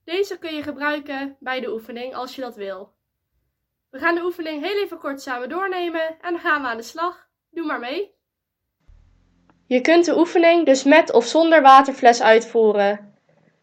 Deze 0.05 0.39
kun 0.39 0.55
je 0.55 0.63
gebruiken 0.63 1.37
bij 1.41 1.61
de 1.61 1.73
oefening 1.73 2.15
als 2.15 2.35
je 2.35 2.41
dat 2.41 2.57
wil. 2.57 2.93
We 3.91 3.99
gaan 3.99 4.15
de 4.15 4.25
oefening 4.25 4.63
heel 4.63 4.83
even 4.83 4.99
kort 4.99 5.23
samen 5.23 5.49
doornemen 5.49 6.07
en 6.21 6.33
dan 6.33 6.39
gaan 6.39 6.63
we 6.63 6.69
aan 6.69 6.77
de 6.77 6.83
slag. 6.83 7.27
Doe 7.51 7.67
maar 7.67 7.79
mee. 7.79 8.15
Je 9.67 9.81
kunt 9.81 10.05
de 10.05 10.19
oefening 10.19 10.67
dus 10.67 10.83
met 10.83 11.13
of 11.13 11.27
zonder 11.27 11.63
waterfles 11.63 12.23
uitvoeren. 12.23 13.15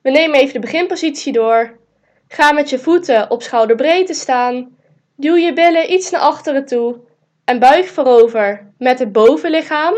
We 0.02 0.10
nemen 0.10 0.40
even 0.40 0.54
de 0.54 0.60
beginpositie 0.60 1.34
door. 1.34 1.80
Ga 2.28 2.52
met 2.52 2.70
je 2.70 2.80
voeten 2.80 3.32
op 3.32 3.42
schouderbreedte 3.42 4.14
staan. 4.14 4.78
Duw 5.16 5.36
je 5.36 5.54
billen 5.54 5.92
iets 5.92 6.10
naar 6.10 6.22
achteren 6.22 6.66
toe 6.66 7.00
en 7.46 7.60
buig 7.60 7.90
voorover 7.90 8.74
met 8.78 9.00
het 9.00 9.12
bovenlichaam. 9.12 9.96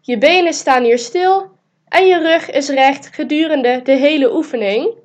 Je 0.00 0.18
benen 0.18 0.52
staan 0.52 0.82
hier 0.82 0.98
stil 0.98 1.50
en 1.88 2.06
je 2.06 2.18
rug 2.18 2.50
is 2.50 2.68
recht 2.68 3.14
gedurende 3.14 3.80
de 3.82 3.92
hele 3.92 4.34
oefening. 4.34 5.02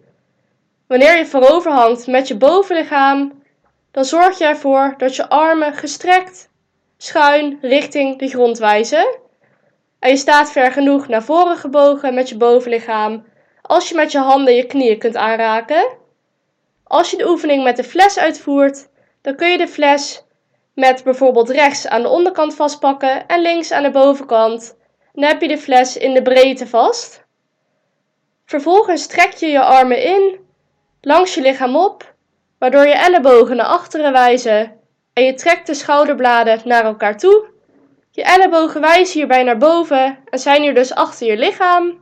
Wanneer 0.89 1.17
je 1.17 1.25
voorover 1.25 1.71
hangt 1.71 2.07
met 2.07 2.27
je 2.27 2.37
bovenlichaam, 2.37 3.43
dan 3.91 4.05
zorg 4.05 4.37
je 4.37 4.45
ervoor 4.45 4.93
dat 4.97 5.15
je 5.15 5.29
armen 5.29 5.73
gestrekt, 5.73 6.49
schuin 6.97 7.57
richting 7.61 8.19
de 8.19 8.27
grond 8.27 8.57
wijzen. 8.57 9.17
En 9.99 10.09
je 10.09 10.17
staat 10.17 10.51
ver 10.51 10.71
genoeg 10.71 11.07
naar 11.07 11.23
voren 11.23 11.57
gebogen 11.57 12.13
met 12.13 12.29
je 12.29 12.37
bovenlichaam, 12.37 13.25
als 13.61 13.89
je 13.89 13.95
met 13.95 14.11
je 14.11 14.17
handen 14.17 14.55
je 14.55 14.65
knieën 14.65 14.99
kunt 14.99 15.15
aanraken. 15.15 15.87
Als 16.83 17.11
je 17.11 17.17
de 17.17 17.29
oefening 17.29 17.63
met 17.63 17.75
de 17.75 17.83
fles 17.83 18.19
uitvoert, 18.19 18.89
dan 19.21 19.35
kun 19.35 19.49
je 19.49 19.57
de 19.57 19.67
fles 19.67 20.23
met 20.73 21.03
bijvoorbeeld 21.03 21.49
rechts 21.49 21.87
aan 21.87 22.01
de 22.01 22.09
onderkant 22.09 22.55
vastpakken 22.55 23.27
en 23.27 23.41
links 23.41 23.71
aan 23.71 23.83
de 23.83 23.91
bovenkant. 23.91 24.77
Dan 25.13 25.23
heb 25.23 25.41
je 25.41 25.47
de 25.47 25.57
fles 25.57 25.97
in 25.97 26.13
de 26.13 26.21
breedte 26.21 26.67
vast. 26.67 27.25
Vervolgens 28.45 29.07
trek 29.07 29.33
je 29.33 29.47
je 29.47 29.61
armen 29.61 30.03
in, 30.03 30.47
langs 31.01 31.33
je 31.33 31.41
lichaam 31.41 31.75
op, 31.75 32.13
waardoor 32.59 32.87
je 32.87 32.93
ellebogen 32.93 33.55
naar 33.55 33.65
achteren 33.65 34.11
wijzen 34.11 34.79
en 35.13 35.23
je 35.23 35.33
trekt 35.33 35.67
de 35.67 35.73
schouderbladen 35.73 36.61
naar 36.63 36.83
elkaar 36.83 37.17
toe. 37.17 37.45
Je 38.11 38.23
ellebogen 38.23 38.81
wijzen 38.81 39.17
hierbij 39.17 39.43
naar 39.43 39.57
boven 39.57 40.17
en 40.29 40.39
zijn 40.39 40.61
hier 40.61 40.73
dus 40.73 40.93
achter 40.93 41.27
je 41.27 41.37
lichaam. 41.37 41.99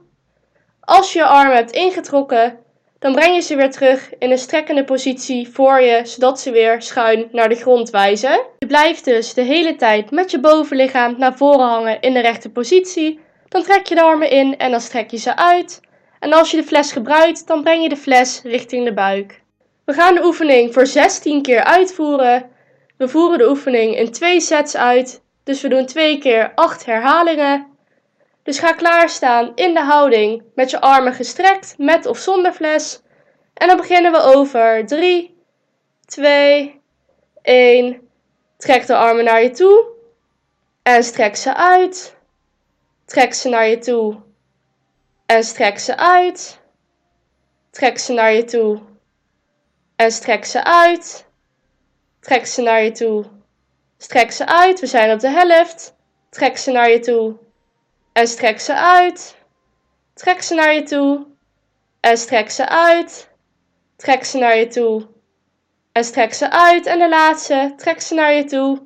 Als 0.80 1.14
je 1.14 1.20
je 1.20 1.26
armen 1.26 1.56
hebt 1.56 1.72
ingetrokken, 1.72 2.60
dan 3.00 3.14
breng 3.14 3.36
je 3.36 3.42
ze 3.42 3.56
weer 3.56 3.72
terug 3.72 4.18
in 4.20 4.32
een 4.32 4.38
strekkende 4.38 4.84
positie 4.84 5.50
voor 5.50 5.82
je, 5.82 6.02
zodat 6.04 6.40
ze 6.40 6.52
weer 6.52 6.82
schuin 6.82 7.28
naar 7.32 7.50
de 7.50 7.56
grond 7.56 7.90
wijzen. 7.90 8.40
Je 8.60 8.68
blijft 8.68 9.06
dus 9.06 9.34
de 9.34 9.42
hele 9.42 9.76
tijd 9.76 10.12
met 10.12 10.32
je 10.32 10.40
bovenlichaam 10.40 11.16
naar 11.18 11.38
voren 11.38 11.68
hangen 11.68 12.02
in 12.02 12.14
de 12.14 12.20
rechte 12.20 12.50
positie. 12.50 13.20
Dan 13.48 13.64
trek 13.64 13.88
je 13.88 13.96
de 13.96 14.02
armen 14.02 14.30
in 14.30 14.58
en 14.58 14.72
dan 14.72 14.82
strek 14.82 15.12
je 15.12 15.18
ze 15.18 15.36
uit. 15.36 15.80
En 16.20 16.34
als 16.34 16.52
je 16.52 16.58
de 16.58 16.64
fles 16.64 16.92
gebruikt, 16.92 17.48
dan 17.48 17.64
breng 17.64 17.84
je 17.84 17.90
de 17.90 17.98
fles 17.98 18.42
richting 18.44 18.86
de 18.86 18.94
buik. 18.94 19.42
We 19.86 19.94
gaan 19.94 20.16
de 20.16 20.26
oefening 20.26 20.74
voor 20.74 20.88
16 20.88 21.42
keer 21.42 21.64
uitvoeren. 21.64 22.50
We 22.98 23.08
voeren 23.08 23.38
de 23.38 23.50
oefening 23.50 23.96
in 23.96 24.12
twee 24.12 24.40
sets 24.40 24.76
uit, 24.76 25.22
dus 25.44 25.62
we 25.62 25.68
doen 25.68 25.86
twee 25.86 26.18
keer 26.18 26.52
8 26.56 26.86
herhalingen. 26.86 27.68
Dus 28.44 28.60
ga 28.60 28.72
klaarstaan 28.72 29.52
in 29.56 29.74
de 29.74 29.82
houding 29.82 30.44
met 30.56 30.70
je 30.70 30.82
armen 30.82 31.14
gestrekt, 31.14 31.76
met 31.78 32.06
of 32.06 32.18
zonder 32.18 32.54
fles. 32.54 33.02
En 33.54 33.68
dan 33.68 33.78
beginnen 33.78 34.12
we 34.12 34.22
over 34.22 34.86
3, 34.86 35.38
2, 36.06 36.82
1. 37.42 38.10
Trek 38.58 38.88
de 38.88 38.96
armen 38.96 39.24
naar 39.24 39.44
je 39.44 39.50
toe 39.50 39.86
en 40.84 41.04
strek 41.04 41.36
ze 41.36 41.56
uit. 41.56 42.16
Trek 43.06 43.34
ze 43.34 43.50
naar 43.50 43.68
je 43.68 43.78
toe 43.78 44.26
en 45.28 45.44
strek 45.44 45.80
ze 45.80 45.98
uit. 45.98 46.60
Trek 47.72 47.98
ze 47.98 48.14
naar 48.14 48.34
je 48.34 48.44
toe 48.44 48.82
en 49.96 50.12
strek 50.12 50.46
ze 50.46 50.64
uit. 50.64 51.26
Trek 52.20 52.46
ze 52.46 52.62
naar 52.62 52.84
je 52.84 52.92
toe. 52.92 53.26
Strek 53.98 54.32
ze 54.32 54.46
uit. 54.46 54.80
We 54.80 54.88
zijn 54.88 55.12
op 55.12 55.20
de 55.20 55.30
helft. 55.30 55.96
Trek 56.30 56.58
ze 56.58 56.72
naar 56.72 56.90
je 56.90 57.00
toe 57.00 57.38
en 58.14 58.28
strek 58.28 58.60
ze 58.60 58.74
uit. 58.74 59.36
Trek 60.14 60.42
ze 60.42 60.54
naar 60.54 60.74
je 60.74 60.84
toe 60.84 61.26
en 62.00 62.18
strek 62.18 62.50
ze 62.50 62.68
uit. 62.68 63.30
Trek 63.96 64.24
ze 64.24 64.38
naar 64.38 64.58
je 64.58 64.68
toe 64.68 65.08
en 65.92 66.04
strek 66.04 66.34
ze 66.34 66.52
uit. 66.52 66.86
En 66.86 67.00
de 67.00 67.10
laatste, 67.10 67.74
trek 67.78 68.02
ze 68.02 68.14
naar 68.14 68.34
je 68.34 68.44
toe 68.44 68.82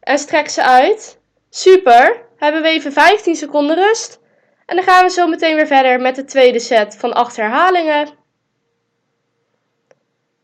en 0.00 0.18
strek 0.18 0.48
ze 0.48 0.62
uit. 0.62 1.18
Super, 1.50 2.26
hebben 2.36 2.62
we 2.62 2.68
even 2.68 2.92
15 2.92 3.36
seconden 3.36 3.76
rust. 3.76 4.20
En 4.68 4.76
dan 4.76 4.84
gaan 4.84 5.04
we 5.04 5.10
zo 5.10 5.26
meteen 5.26 5.56
weer 5.56 5.66
verder 5.66 6.00
met 6.00 6.16
de 6.16 6.24
tweede 6.24 6.58
set 6.58 6.96
van 6.96 7.12
8 7.12 7.36
herhalingen. 7.36 8.08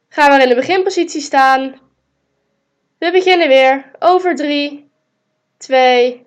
Gaan 0.09 0.37
we 0.37 0.43
in 0.43 0.49
de 0.49 0.55
beginpositie 0.55 1.21
staan. 1.21 1.81
We 2.99 3.11
beginnen 3.11 3.49
weer 3.49 3.91
over 3.99 4.35
3, 4.35 4.91
2, 5.57 6.27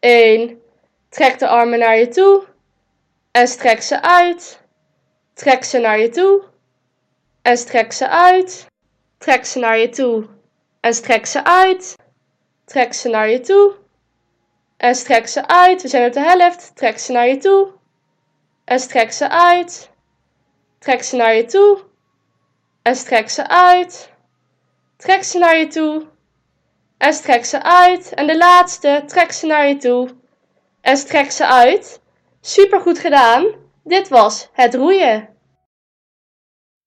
1. 0.00 0.60
Trek 1.08 1.38
de 1.38 1.48
armen 1.48 1.78
naar 1.78 1.98
je 1.98 2.08
toe 2.08 2.44
en 3.30 3.48
strek 3.48 3.82
ze 3.82 4.02
uit. 4.02 4.60
Trek 5.34 5.64
ze 5.64 5.78
naar 5.78 5.98
je 5.98 6.08
toe 6.08 6.42
en 7.42 7.56
strek 7.56 7.92
ze 7.92 8.08
uit. 8.08 8.66
Trek 9.18 9.44
ze 9.44 9.58
naar 9.58 9.78
je 9.78 9.88
toe 9.88 10.26
en 10.80 10.94
strek 10.94 11.26
ze 11.26 11.44
uit. 11.44 11.96
Trek 12.64 12.92
ze 12.92 13.08
naar 13.08 13.28
je 13.28 13.40
toe 13.40 13.84
en 14.76 14.94
strek 14.94 15.26
ze 15.26 15.46
uit. 15.46 15.82
We 15.82 15.88
zijn 15.88 16.06
op 16.06 16.12
de 16.12 16.20
helft. 16.20 16.76
Trek 16.76 16.98
ze 16.98 17.12
naar 17.12 17.28
je 17.28 17.36
toe 17.36 17.72
en 18.64 18.80
strek 18.80 19.12
ze 19.12 19.28
uit. 19.28 19.90
Trek 20.78 21.02
ze 21.02 21.16
naar 21.16 21.34
je 21.34 21.44
toe 21.44 21.84
en 22.82 22.96
strek 22.96 23.28
ze 23.28 23.48
uit. 23.48 24.12
Trek 24.96 25.22
ze 25.24 25.38
naar 25.38 25.56
je 25.56 25.66
toe 25.66 26.06
en 26.98 27.12
strek 27.12 27.44
ze 27.44 27.62
uit. 27.62 28.14
En 28.14 28.26
de 28.26 28.36
laatste, 28.36 29.02
trek 29.06 29.32
ze 29.32 29.46
naar 29.46 29.68
je 29.68 29.76
toe 29.76 30.16
en 30.80 30.96
strek 30.96 31.30
ze 31.30 31.46
uit. 31.46 32.00
Super 32.40 32.80
goed 32.80 32.98
gedaan. 32.98 33.64
Dit 33.84 34.08
was 34.08 34.48
het 34.52 34.74
roeien. 34.74 35.36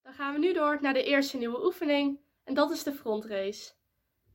Dan 0.04 0.14
gaan 0.14 0.34
we 0.34 0.40
nu 0.40 0.54
door 0.54 0.78
naar 0.82 0.94
de 0.94 1.04
eerste 1.04 1.38
nieuwe 1.38 1.66
oefening 1.66 2.20
en 2.44 2.54
dat 2.54 2.72
is 2.72 2.84
de 2.84 2.94
frontrace. 2.94 3.72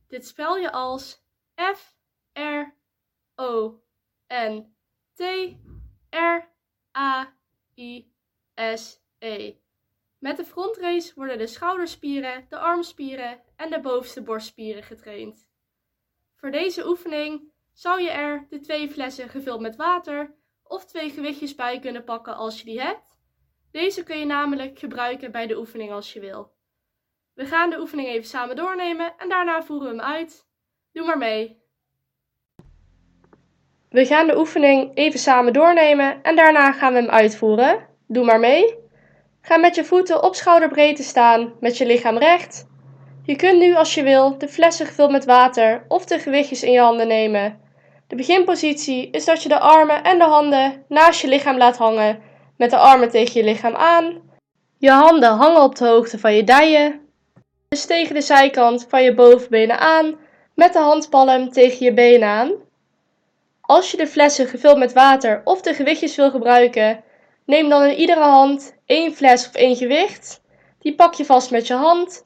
Dit 0.07 0.27
spel 0.27 0.57
je 0.57 0.71
als 0.71 1.23
F, 1.55 1.95
R, 2.33 2.73
O, 3.35 3.81
N, 4.33 4.75
T, 5.13 5.21
R, 6.09 6.49
A, 6.97 7.33
I, 7.77 8.11
S, 8.55 9.01
E. 9.19 9.53
Met 10.19 10.37
de 10.37 10.45
frontrace 10.45 11.13
worden 11.15 11.37
de 11.37 11.47
schouderspieren, 11.47 12.45
de 12.49 12.57
armspieren 12.57 13.41
en 13.55 13.69
de 13.69 13.79
bovenste 13.79 14.21
borstspieren 14.21 14.83
getraind. 14.83 15.49
Voor 16.35 16.51
deze 16.51 16.87
oefening 16.87 17.53
zou 17.73 18.01
je 18.01 18.09
er 18.09 18.45
de 18.49 18.59
twee 18.59 18.89
flessen 18.89 19.29
gevuld 19.29 19.61
met 19.61 19.75
water 19.75 20.35
of 20.63 20.85
twee 20.85 21.09
gewichtjes 21.09 21.55
bij 21.55 21.79
kunnen 21.79 22.03
pakken 22.03 22.35
als 22.35 22.59
je 22.59 22.65
die 22.65 22.81
hebt. 22.81 23.19
Deze 23.71 24.03
kun 24.03 24.19
je 24.19 24.25
namelijk 24.25 24.79
gebruiken 24.79 25.31
bij 25.31 25.47
de 25.47 25.57
oefening 25.57 25.91
als 25.91 26.13
je 26.13 26.19
wil. 26.19 26.53
We 27.33 27.45
gaan 27.45 27.69
de 27.69 27.79
oefening 27.79 28.07
even 28.07 28.27
samen 28.27 28.55
doornemen 28.55 29.17
en 29.17 29.29
daarna 29.29 29.63
voeren 29.63 29.95
we 29.95 30.01
hem 30.01 30.13
uit. 30.13 30.47
Doe 30.91 31.05
maar 31.05 31.17
mee. 31.17 31.64
We 33.95 34.05
gaan 34.05 34.27
de 34.27 34.37
oefening 34.37 34.91
even 34.93 35.19
samen 35.19 35.53
doornemen 35.53 36.23
en 36.23 36.35
daarna 36.35 36.71
gaan 36.71 36.93
we 36.93 36.99
hem 36.99 37.09
uitvoeren. 37.09 37.79
Doe 38.07 38.25
maar 38.25 38.39
mee. 38.39 38.75
Ga 39.41 39.57
met 39.57 39.75
je 39.75 39.83
voeten 39.83 40.23
op 40.23 40.35
schouderbreedte 40.35 41.03
staan, 41.03 41.53
met 41.59 41.77
je 41.77 41.85
lichaam 41.85 42.17
recht. 42.17 42.67
Je 43.23 43.35
kunt 43.35 43.59
nu 43.59 43.75
als 43.75 43.93
je 43.93 44.03
wil 44.03 44.37
de 44.37 44.47
flessen 44.47 44.85
gevuld 44.85 45.11
met 45.11 45.25
water 45.25 45.85
of 45.87 46.05
de 46.05 46.19
gewichtjes 46.19 46.63
in 46.63 46.71
je 46.71 46.79
handen 46.79 47.07
nemen. 47.07 47.59
De 48.07 48.15
beginpositie 48.15 49.09
is 49.11 49.25
dat 49.25 49.43
je 49.43 49.49
de 49.49 49.59
armen 49.59 50.03
en 50.03 50.17
de 50.17 50.23
handen 50.23 50.83
naast 50.87 51.21
je 51.21 51.27
lichaam 51.27 51.57
laat 51.57 51.77
hangen, 51.77 52.19
met 52.57 52.69
de 52.69 52.77
armen 52.77 53.09
tegen 53.09 53.39
je 53.39 53.45
lichaam 53.45 53.75
aan. 53.75 54.21
Je 54.77 54.91
handen 54.91 55.29
hangen 55.29 55.61
op 55.61 55.75
de 55.75 55.87
hoogte 55.87 56.19
van 56.19 56.33
je 56.33 56.43
dijen, 56.43 56.99
dus 57.67 57.85
tegen 57.85 58.15
de 58.15 58.21
zijkant 58.21 58.85
van 58.89 59.03
je 59.03 59.13
bovenbenen 59.13 59.79
aan, 59.79 60.15
met 60.55 60.73
de 60.73 60.79
handpalm 60.79 61.49
tegen 61.49 61.85
je 61.85 61.93
benen 61.93 62.27
aan. 62.27 62.64
Als 63.65 63.91
je 63.91 63.97
de 63.97 64.07
flessen 64.07 64.47
gevuld 64.47 64.77
met 64.77 64.93
water 64.93 65.41
of 65.43 65.61
de 65.61 65.73
gewichtjes 65.73 66.15
wil 66.15 66.31
gebruiken, 66.31 67.03
neem 67.45 67.69
dan 67.69 67.83
in 67.83 67.97
iedere 67.97 68.23
hand 68.23 68.75
één 68.85 69.13
fles 69.13 69.47
of 69.47 69.53
één 69.53 69.75
gewicht. 69.75 70.41
Die 70.79 70.95
pak 70.95 71.13
je 71.13 71.25
vast 71.25 71.51
met 71.51 71.67
je 71.67 71.73
hand. 71.73 72.25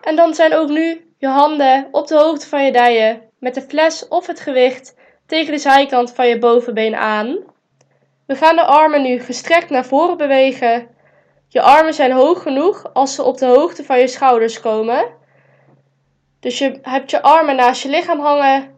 En 0.00 0.16
dan 0.16 0.34
zijn 0.34 0.54
ook 0.54 0.68
nu 0.68 1.12
je 1.18 1.26
handen 1.26 1.88
op 1.90 2.06
de 2.06 2.14
hoogte 2.14 2.46
van 2.46 2.64
je 2.64 2.72
dijen 2.72 3.22
met 3.38 3.54
de 3.54 3.62
fles 3.62 4.08
of 4.08 4.26
het 4.26 4.40
gewicht 4.40 4.96
tegen 5.26 5.52
de 5.52 5.58
zijkant 5.58 6.12
van 6.12 6.28
je 6.28 6.38
bovenbeen 6.38 6.96
aan. 6.96 7.38
We 8.26 8.36
gaan 8.36 8.56
de 8.56 8.64
armen 8.64 9.02
nu 9.02 9.20
gestrekt 9.20 9.70
naar 9.70 9.84
voren 9.84 10.16
bewegen. 10.16 10.88
Je 11.48 11.62
armen 11.62 11.94
zijn 11.94 12.12
hoog 12.12 12.42
genoeg 12.42 12.90
als 12.92 13.14
ze 13.14 13.22
op 13.22 13.38
de 13.38 13.46
hoogte 13.46 13.84
van 13.84 13.98
je 13.98 14.08
schouders 14.08 14.60
komen. 14.60 15.06
Dus 16.40 16.58
je 16.58 16.78
hebt 16.82 17.10
je 17.10 17.22
armen 17.22 17.56
naast 17.56 17.82
je 17.82 17.88
lichaam 17.88 18.20
hangen 18.20 18.77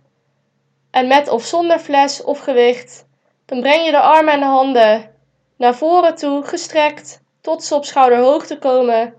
en 0.91 1.07
met 1.07 1.29
of 1.29 1.45
zonder 1.45 1.79
fles 1.79 2.23
of 2.23 2.39
gewicht. 2.39 3.07
Dan 3.47 3.61
breng 3.61 3.85
je 3.85 3.91
de 3.91 4.01
armen 4.01 4.33
en 4.33 4.41
de 4.41 4.47
handen 4.47 5.11
naar 5.57 5.75
voren 5.75 6.15
toe 6.15 6.43
gestrekt 6.43 7.23
tot 7.41 7.65
ze 7.65 7.75
op 7.75 7.85
schouderhoogte 7.85 8.59
komen. 8.59 9.15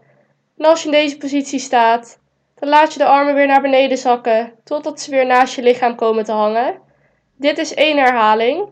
En 0.58 0.66
als 0.66 0.80
je 0.80 0.86
in 0.86 0.92
deze 0.92 1.18
positie 1.18 1.60
staat, 1.60 2.20
dan 2.60 2.70
laat 2.70 2.94
je 2.94 3.00
de 3.00 3.06
armen 3.06 3.34
weer 3.34 3.48
naar 3.48 3.62
beneden 3.62 3.98
zakken 3.98 4.54
totdat 4.64 5.02
ze 5.02 5.12
weer 5.12 5.26
naast 5.26 5.56
je 5.56 5.62
lichaam 5.62 5.96
komen 5.96 6.24
te 6.24 6.32
hangen. 6.32 6.80
Dit 7.38 7.58
is 7.58 7.74
één 7.74 7.98
herhaling. 7.98 8.70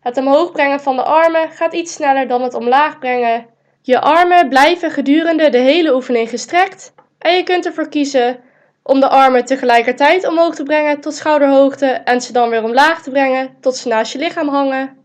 Het 0.00 0.16
omhoog 0.16 0.52
brengen 0.52 0.80
van 0.80 0.96
de 0.96 1.02
armen 1.02 1.50
gaat 1.50 1.74
iets 1.74 1.92
sneller 1.92 2.28
dan 2.28 2.42
het 2.42 2.54
omlaag 2.54 2.98
brengen. 2.98 3.46
Je 3.82 4.00
armen 4.00 4.48
blijven 4.48 4.90
gedurende 4.90 5.50
de 5.50 5.58
hele 5.58 5.94
oefening 5.94 6.28
gestrekt 6.28 6.94
en 7.18 7.34
je 7.34 7.42
kunt 7.42 7.66
ervoor 7.66 7.88
kiezen 7.88 8.40
om 8.86 9.00
de 9.00 9.08
armen 9.08 9.44
tegelijkertijd 9.44 10.26
omhoog 10.26 10.54
te 10.54 10.62
brengen 10.62 11.00
tot 11.00 11.14
schouderhoogte 11.14 11.86
en 11.86 12.20
ze 12.20 12.32
dan 12.32 12.50
weer 12.50 12.62
omlaag 12.62 13.02
te 13.02 13.10
brengen 13.10 13.56
tot 13.60 13.76
ze 13.76 13.88
naast 13.88 14.12
je 14.12 14.18
lichaam 14.18 14.48
hangen. 14.48 15.04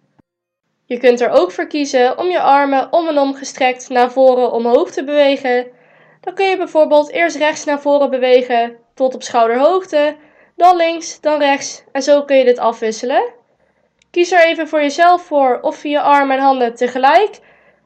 Je 0.86 0.98
kunt 0.98 1.22
er 1.22 1.30
ook 1.30 1.52
voor 1.52 1.68
kiezen 1.68 2.18
om 2.18 2.28
je 2.28 2.42
armen 2.42 2.94
om 2.94 3.08
en 3.08 3.18
om 3.18 3.34
gestrekt 3.34 3.90
naar 3.90 4.12
voren 4.12 4.52
omhoog 4.52 4.92
te 4.92 5.04
bewegen. 5.04 5.68
Dan 6.22 6.34
kun 6.34 6.46
je 6.46 6.58
bijvoorbeeld 6.58 7.12
eerst 7.12 7.36
rechts 7.36 7.66
naar 7.66 7.82
voren 7.82 8.10
bewegen 8.10 8.78
tot 8.94 9.16
op 9.16 9.24
schouderhoogte, 9.24 10.16
dan 10.56 10.76
links, 10.76 11.22
dan 11.22 11.40
rechts 11.40 11.84
en 11.92 12.02
zo 12.02 12.24
kun 12.24 12.38
je 12.38 12.44
dit 12.44 12.60
afwisselen. 12.60 13.34
Kies 14.12 14.32
er 14.32 14.46
even 14.46 14.68
voor 14.68 14.82
jezelf 14.82 15.22
voor 15.22 15.60
of 15.62 15.84
je 15.84 15.90
je 15.90 16.02
armen 16.02 16.38
en 16.38 16.44
handen 16.44 16.76
tegelijk 16.76 17.40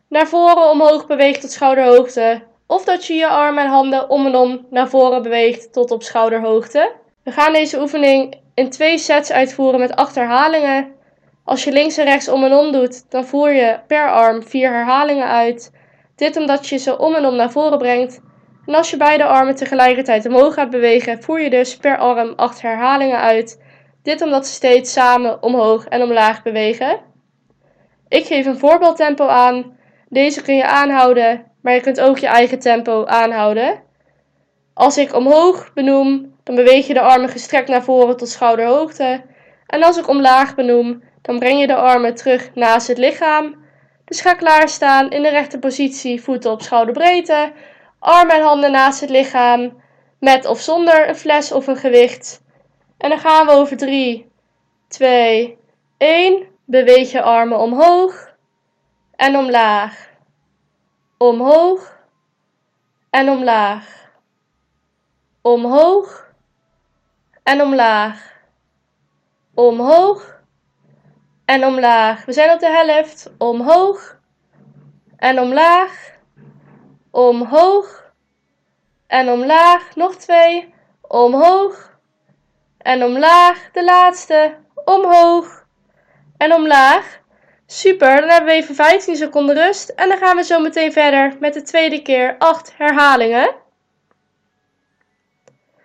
naar 0.10 0.27
voren 0.27 0.69
omhoog 0.69 1.08
beweegt 1.08 1.41
tot 1.41 1.51
schouderhoogte 1.51 2.41
of 2.67 2.84
dat 2.84 3.06
je 3.06 3.13
je 3.13 3.28
armen 3.28 3.63
en 3.63 3.69
handen 3.69 4.10
om 4.10 4.25
en 4.25 4.36
om 4.36 4.65
naar 4.69 4.89
voren 4.89 5.21
beweegt 5.21 5.73
tot 5.73 5.91
op 5.91 6.04
schouderhoogte. 6.04 6.91
We 7.23 7.32
gaan 7.32 7.54
deze 7.54 7.80
oefening 7.80 8.36
in 8.54 8.69
twee 8.69 8.97
sets 8.97 9.32
uitvoeren 9.32 9.80
met 9.80 9.95
acht 9.95 10.15
herhalingen. 10.15 10.93
Als 11.43 11.63
je 11.63 11.71
links 11.71 11.97
en 11.97 12.06
rechts 12.06 12.28
om 12.28 12.43
en 12.43 12.54
om 12.54 12.71
doet, 12.71 13.12
dan 13.12 13.25
voer 13.25 13.51
je 13.51 13.80
per 13.88 14.12
arm 14.12 14.43
vier 14.43 14.71
herhalingen 14.71 15.28
uit. 15.28 15.71
Dit 16.15 16.38
omdat 16.38 16.67
je 16.67 16.78
ze 16.78 16.97
om 16.97 17.15
en 17.15 17.25
om 17.25 17.36
naar 17.36 17.51
voren 17.51 17.78
brengt. 17.78 18.21
En 18.65 18.75
als 18.75 18.89
je 18.89 18.97
beide 18.97 19.23
armen 19.23 19.56
tegelijkertijd 19.56 20.25
omhoog 20.25 20.54
gaat 20.54 20.69
bewegen, 20.69 21.23
voer 21.23 21.41
je 21.41 21.49
dus 21.49 21.78
per 21.78 21.97
arm 21.97 22.34
acht 22.36 22.62
herhalingen 22.62 23.19
uit. 23.19 23.62
Dit 24.04 24.21
omdat 24.21 24.47
ze 24.47 24.54
steeds 24.54 24.93
samen 24.93 25.43
omhoog 25.43 25.86
en 25.86 26.01
omlaag 26.01 26.43
bewegen. 26.43 26.99
Ik 28.08 28.25
geef 28.25 28.45
een 28.45 28.58
voorbeeldtempo 28.58 29.28
aan. 29.28 29.78
Deze 30.10 30.41
kun 30.41 30.56
je 30.56 30.67
aanhouden 30.67 31.45
maar 31.65 31.73
je 31.73 31.82
kunt 31.82 32.01
ook 32.01 32.17
je 32.17 32.28
eigen 32.28 32.60
tempo 32.60 33.06
aanhouden. 33.06 33.82
Als 34.73 34.97
ik 34.97 35.15
omhoog 35.15 35.73
benoem, 35.73 36.36
dan 36.43 36.56
beweeg 36.56 36.88
je 36.88 36.93
de 36.93 37.01
armen 37.01 37.30
gestrekt 37.30 37.69
naar 37.69 37.84
voren 37.84 38.17
tot 38.17 38.30
schouderhoogte. 38.30 39.21
En 39.67 39.84
als 39.84 39.97
ik 39.97 40.08
omlaag 40.08 40.56
benoem, 40.56 41.04
dan 41.21 41.39
breng 41.39 41.60
je 41.60 41.67
de 41.67 41.75
armen 41.75 42.15
terug 42.15 42.56
naast 42.56 42.88
het 42.88 42.97
lichaam. 42.97 43.56
Dus 44.06 44.21
ga 44.21 44.34
klaarstaan 44.34 45.10
in 45.10 45.23
de 45.23 45.30
rechte 45.30 45.60
positie, 45.60 46.21
voeten 46.21 46.51
op 46.51 46.62
schouderbreedte, 46.62 47.51
armen 47.99 48.36
en 48.36 48.41
handen 48.41 48.71
naast 48.71 49.01
het 49.01 49.10
lichaam, 49.10 49.82
met 50.19 50.45
of 50.45 50.60
zonder 50.60 51.10
een 51.10 51.15
fles 51.15 51.51
of 51.51 51.67
een 51.67 51.78
gewicht. 51.78 52.41
En 52.97 53.10
dan 53.10 53.19
gaan 53.19 53.45
we 53.45 53.51
over 53.51 53.78
3, 53.78 54.32
2, 54.88 55.58
1. 55.97 56.43
Beweeg 56.65 57.12
je 57.12 57.21
armen 57.21 57.60
omhoog 57.60 58.34
en 59.15 59.38
omlaag 59.38 60.13
omhoog 61.17 61.97
en 63.10 63.30
omlaag, 63.30 64.10
omhoog 65.41 66.32
en 67.43 67.62
omlaag, 67.62 68.34
omhoog 69.54 70.41
en 71.45 71.65
omlaag. 71.65 72.25
We 72.25 72.34
zijn 72.34 72.51
op 72.51 72.60
de 72.60 72.69
helft, 72.69 73.32
omhoog 73.38 74.17
en 75.17 75.39
omlaag, 75.39 76.12
omhoog 77.12 78.12
en 79.08 79.32
omlaag. 79.32 79.95
Nog 79.95 80.15
twee, 80.15 80.73
omhoog 81.01 81.97
en 82.78 83.04
omlaag. 83.04 83.71
De 83.71 83.84
laatste, 83.84 84.58
omhoog 84.86 85.65
en 86.38 86.54
omlaag. 86.54 87.23
Super, 87.67 88.19
dan 88.21 88.30
hebben 88.30 88.49
we 88.49 88.56
even 88.56 88.75
15 88.75 89.15
seconden 89.15 89.56
rust 89.56 89.89
en 89.89 90.10
dan 90.10 90.17
gaan 90.17 90.36
we 90.36 90.43
zo 90.43 90.60
meteen 90.60 90.91
verder 90.91 91.38
met 91.39 91.54
de 91.54 91.62
tweede 91.62 92.01
keer 92.01 92.36
8 92.38 92.73
herhalingen. 92.78 93.56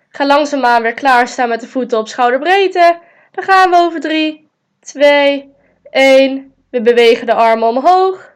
Ga 0.09 0.25
langzaamaan 0.25 0.81
weer 0.81 0.93
klaarstaan 0.93 1.49
met 1.49 1.61
de 1.61 1.67
voeten 1.67 1.97
op 1.97 2.07
schouderbreedte. 2.07 2.99
Dan 3.31 3.43
gaan 3.43 3.69
we 3.69 3.75
over 3.75 3.99
3, 3.99 4.49
2, 4.79 5.53
1. 5.89 6.53
We 6.69 6.81
bewegen 6.81 7.25
de 7.25 7.33
armen 7.33 7.67
omhoog 7.67 8.35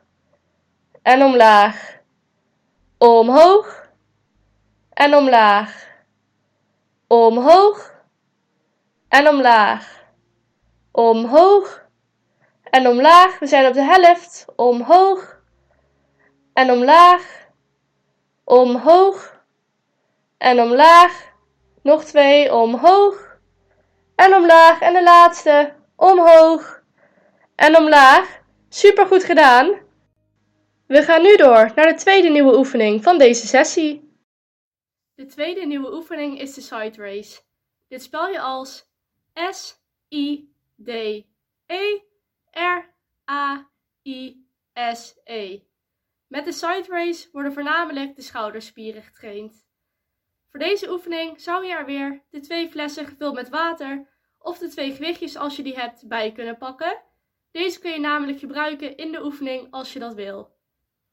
en 1.01 1.23
omlaag. 1.23 1.97
Omhoog 2.97 3.87
en 4.93 5.15
omlaag. 5.15 5.87
Omhoog 7.07 7.93
en 9.07 9.27
omlaag. 9.27 10.03
omhoog 10.91 11.84
en 12.75 12.87
omlaag. 12.87 13.39
We 13.39 13.47
zijn 13.47 13.67
op 13.67 13.73
de 13.73 13.81
helft, 13.81 14.45
omhoog 14.55 15.41
en 16.53 16.71
omlaag, 16.71 17.47
omhoog 18.43 19.43
en 20.37 20.61
omlaag. 20.61 21.33
Nog 21.81 22.03
twee, 22.03 22.53
omhoog 22.53 23.39
en 24.15 24.33
omlaag. 24.35 24.81
En 24.81 24.93
de 24.93 25.03
laatste, 25.03 25.73
omhoog 25.95 26.83
en 27.55 27.77
omlaag. 27.77 28.41
Super 28.69 29.05
goed 29.05 29.23
gedaan. 29.23 29.79
We 30.87 31.03
gaan 31.03 31.21
nu 31.21 31.35
door 31.35 31.71
naar 31.75 31.87
de 31.87 31.93
tweede 31.93 32.29
nieuwe 32.29 32.57
oefening 32.57 33.03
van 33.03 33.17
deze 33.17 33.47
sessie. 33.47 34.13
De 35.15 35.25
tweede 35.25 35.65
nieuwe 35.65 35.93
oefening 35.93 36.39
is 36.39 36.53
de 36.53 36.61
side 36.61 37.01
race. 37.01 37.41
Dit 37.87 38.03
spel 38.03 38.27
je 38.27 38.39
als 38.39 38.89
S 39.51 39.81
I 40.09 40.49
D 40.83 40.89
E 41.67 41.99
R 42.57 42.93
A 43.31 43.69
I 44.03 44.45
S 44.93 45.19
E. 45.23 45.59
Met 46.27 46.45
de 46.45 46.51
side 46.51 46.85
race 46.87 47.29
worden 47.31 47.53
voornamelijk 47.53 48.15
de 48.15 48.21
schouderspieren 48.21 49.03
getraind. 49.03 49.65
Voor 50.49 50.59
deze 50.59 50.91
oefening 50.91 51.41
zou 51.41 51.65
je 51.65 51.73
er 51.73 51.85
weer 51.85 52.23
de 52.29 52.39
twee 52.39 52.69
flessen 52.69 53.05
gevuld 53.05 53.33
met 53.33 53.49
water 53.49 54.07
of 54.39 54.57
de 54.57 54.67
twee 54.67 54.93
gewichtjes 54.93 55.35
als 55.37 55.55
je 55.55 55.63
die 55.63 55.79
hebt 55.79 56.07
bij 56.07 56.31
kunnen 56.31 56.57
pakken. 56.57 57.01
Deze 57.51 57.79
kun 57.79 57.91
je 57.91 57.99
namelijk 57.99 58.39
gebruiken 58.39 58.97
in 58.97 59.11
de 59.11 59.23
oefening 59.23 59.67
als 59.71 59.93
je 59.93 59.99
dat 59.99 60.13
wil. 60.13 60.55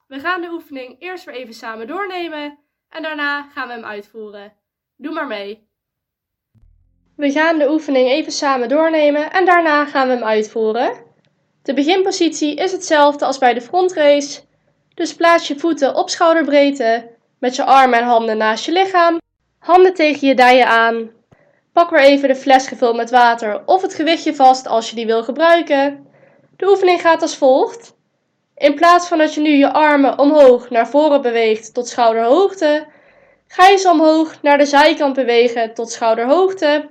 We 0.07 0.21
gaan 0.21 0.41
de 0.41 0.51
oefening 0.51 1.01
eerst 1.01 1.25
weer 1.25 1.35
even 1.35 1.55
samen 1.55 1.87
doornemen 1.87 2.59
en 2.89 3.03
daarna 3.03 3.43
gaan 3.43 3.67
we 3.67 3.73
hem 3.73 3.85
uitvoeren. 3.85 4.57
Doe 4.97 5.13
maar 5.13 5.27
mee. 5.27 5.71
We 7.17 7.31
gaan 7.31 7.59
de 7.59 7.71
oefening 7.71 8.09
even 8.09 8.33
samen 8.33 8.69
doornemen 8.69 9.33
en 9.33 9.45
daarna 9.45 9.85
gaan 9.85 10.07
we 10.09 10.15
hem 10.15 10.25
uitvoeren. 10.25 11.12
De 11.63 11.75
beginpositie 11.75 12.55
is 12.55 12.73
hetzelfde 12.73 13.25
als 13.25 13.39
bij 13.39 13.55
de 13.55 13.61
frontrace, 13.61 14.41
dus 14.95 15.15
plaats 15.15 15.49
je 15.49 15.59
voeten 15.59 15.95
op 15.95 16.11
schouderbreedte 16.11 17.11
met 17.39 17.57
je 17.57 17.65
armen 17.65 17.99
en 17.99 18.05
handen 18.05 18.37
naast 18.37 18.65
je 18.65 18.73
lichaam, 18.73 19.21
handen 19.59 19.95
tegen 19.95 20.29
je 20.29 20.35
dijen 20.35 20.67
aan. 20.67 21.11
Pak 21.73 21.91
weer 21.91 22.01
even 22.01 22.29
de 22.29 22.37
fles 22.37 22.69
gevuld 22.69 22.97
met 22.97 23.11
water 23.11 23.63
of 23.67 23.83
het 23.83 23.95
gewichtje 23.95 24.35
vast 24.35 24.67
als 24.67 24.91
je 24.91 24.97
die 24.97 25.07
wil 25.07 25.25
gebruiken. 25.25 26.07
De 26.57 26.69
oefening 26.69 27.01
gaat 27.01 27.23
als 27.23 27.37
volgt. 27.37 27.95
In 28.57 28.75
plaats 28.75 29.09
van 29.09 29.19
dat 29.19 29.35
je 29.35 29.41
nu 29.41 29.51
je 29.51 29.73
armen 29.73 30.19
omhoog 30.19 30.71
naar 30.71 30.89
voren 30.89 31.23
beweegt 31.23 31.75
tot 31.75 31.89
schouderhoogte, 31.89 32.87
ga 33.47 33.69
je 33.69 33.77
ze 33.77 33.91
omhoog 33.91 34.43
naar 34.43 34.59
de 34.59 34.67
zijkant 34.67 35.15
bewegen 35.15 35.75
tot 35.75 35.91
schouderhoogte. 35.91 36.89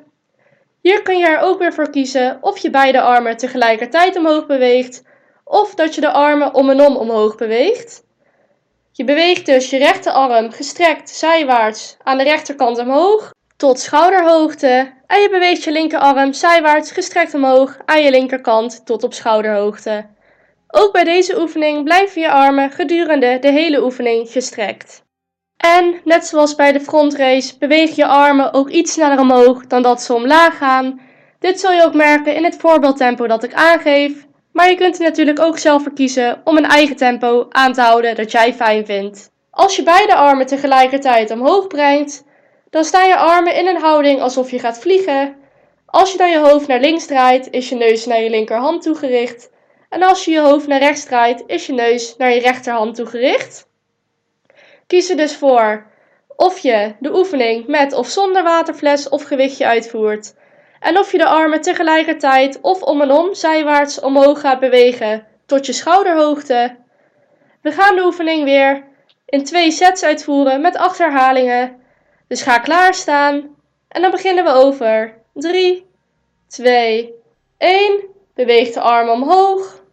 Hier 0.82 1.02
kun 1.02 1.17
je 1.17 1.26
er 1.26 1.39
ook 1.39 1.60
weer 1.60 1.74
voor 1.74 1.89
kiezen 1.89 2.38
of 2.41 2.58
je 2.58 2.70
beide 2.70 3.02
armen 3.02 3.38
tegelijkertijd 3.38 4.17
omhoog 4.17 4.46
beweegt 4.46 5.04
of 5.44 5.76
dat 5.76 5.96
je 5.96 6.02
de 6.02 6.12
armen 6.12 6.54
om 6.54 6.70
en 6.70 6.82
om 6.82 6.96
omhoog 6.96 7.36
beweegt. 7.36 8.04
Je 8.91 9.04
beweegt 9.04 9.46
dus 9.46 9.70
je 9.70 9.78
rechterarm 9.78 10.52
gestrekt 10.52 11.10
zijwaarts 11.10 11.98
aan 12.04 12.17
de 12.17 12.24
rechterkant 12.24 12.78
omhoog 12.80 13.34
tot 13.58 13.80
schouderhoogte 13.80 14.94
en 15.08 15.22
je 15.22 15.30
beweegt 15.30 15.63
je 15.63 15.72
linkerarm 15.72 16.34
zijwaarts 16.34 16.91
gestrekt 16.91 17.34
omhoog 17.34 17.78
aan 17.86 18.04
je 18.04 18.12
linkerkant 18.12 18.86
tot 18.86 19.04
op 19.04 19.13
schouderhoogte. 19.13 20.06
Ook 20.67 20.91
bij 20.91 21.04
deze 21.04 21.39
oefening 21.39 21.84
blijven 21.84 22.22
je 22.22 22.32
armen 22.32 22.72
gedurende 22.72 23.38
de 23.39 23.52
hele 23.52 23.84
oefening 23.84 24.30
gestrekt. 24.30 25.01
En 25.62 26.02
net 26.04 26.26
zoals 26.26 26.56
bij 26.56 26.71
de 26.71 26.80
frontrace 26.80 27.58
beweeg 27.60 27.95
je 27.95 28.06
armen 28.06 28.54
ook 28.54 28.69
iets 28.69 28.93
sneller 28.93 29.19
omhoog 29.19 29.67
dan 29.67 29.82
dat 29.82 30.02
ze 30.02 30.13
omlaag 30.13 30.58
gaan. 30.58 31.02
Dit 31.39 31.60
zul 31.60 31.71
je 31.71 31.84
ook 31.84 31.93
merken 31.93 32.36
in 32.36 32.43
het 32.43 32.56
voorbeeldtempo 32.56 33.28
dat 33.28 33.43
ik 33.43 33.54
aangeef. 33.54 34.26
Maar 34.52 34.69
je 34.69 34.76
kunt 34.76 34.97
er 34.97 35.04
natuurlijk 35.04 35.39
ook 35.39 35.58
zelf 35.58 35.84
voor 35.84 35.93
kiezen 35.93 36.41
om 36.43 36.58
een 36.58 36.65
eigen 36.65 36.95
tempo 36.95 37.45
aan 37.50 37.74
te 37.74 37.82
houden 37.82 38.15
dat 38.15 38.32
jij 38.32 38.54
fijn 38.54 38.86
vindt. 38.86 39.32
Als 39.52 39.76
je 39.76 39.84
beide 39.84 40.15
armen 40.15 40.45
tegelijkertijd 40.45 41.32
omhoog 41.32 41.67
brengt, 41.67 42.24
dan 42.69 42.84
staan 42.84 43.08
je 43.08 43.17
armen 43.17 43.56
in 43.56 43.67
een 43.67 43.82
houding 43.82 44.21
alsof 44.21 44.52
je 44.52 44.60
gaat 44.60 44.80
vliegen. 44.80 45.36
Als 45.86 46.12
je 46.12 46.17
dan 46.17 46.30
je 46.30 46.39
hoofd 46.39 46.67
naar 46.67 46.80
links 46.80 47.06
draait, 47.06 47.47
is 47.52 47.69
je 47.69 47.76
neus 47.76 48.06
naar 48.06 48.21
je 48.21 48.30
linkerhand 48.30 48.82
toegericht. 48.82 49.50
En 49.89 50.04
als 50.04 50.26
je 50.26 50.32
je 50.32 50.39
hoofd 50.39 50.67
naar 50.67 50.80
rechts 50.80 51.04
draait, 51.04 51.43
is 51.45 51.65
je 51.65 51.74
neus 51.74 52.15
naar 52.17 52.34
je 52.34 52.39
rechterhand 52.39 52.95
toegericht. 52.95 53.69
Kies 54.92 55.10
er 55.10 55.18
dus 55.18 55.36
voor 55.36 55.86
of 56.36 56.60
je 56.60 56.96
de 57.00 57.16
oefening 57.16 57.68
met 57.68 57.94
of 57.94 58.08
zonder 58.08 58.44
waterfles 58.44 59.10
of 59.10 59.24
gewichtje 59.24 59.66
uitvoert. 59.66 60.34
En 60.80 60.98
of 60.98 61.12
je 61.12 61.18
de 61.18 61.26
armen 61.26 61.62
tegelijkertijd 61.62 62.62
of 62.62 62.82
om 62.82 63.02
en 63.02 63.12
om 63.12 63.34
zijwaarts 63.34 64.00
omhoog 64.00 64.40
gaat 64.40 64.60
bewegen 64.60 65.28
tot 65.46 65.66
je 65.66 65.74
schouderhoogte. 65.74 66.76
We 67.62 67.72
gaan 67.72 67.96
de 67.96 68.04
oefening 68.04 68.44
weer 68.44 68.84
in 69.26 69.44
twee 69.44 69.72
sets 69.72 70.04
uitvoeren 70.04 70.62
met 70.62 70.78
acht 70.78 70.98
herhalingen. 70.98 71.82
Dus 72.28 72.42
ga 72.42 72.60
klaarstaan 72.60 73.56
en 73.88 74.02
dan 74.02 74.12
beginnen 74.12 74.44
we 74.44 74.52
over 74.52 75.18
3, 75.34 75.86
2, 76.48 77.14
1. 77.58 78.02
Beweeg 78.34 78.74
de 78.74 78.82
armen 78.82 79.14
omhoog 79.14 79.84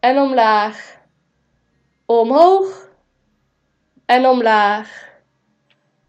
en 0.00 0.18
omlaag. 0.18 0.98
Omhoog 2.06 2.88
en 4.10 4.26
omlaag. 4.26 5.08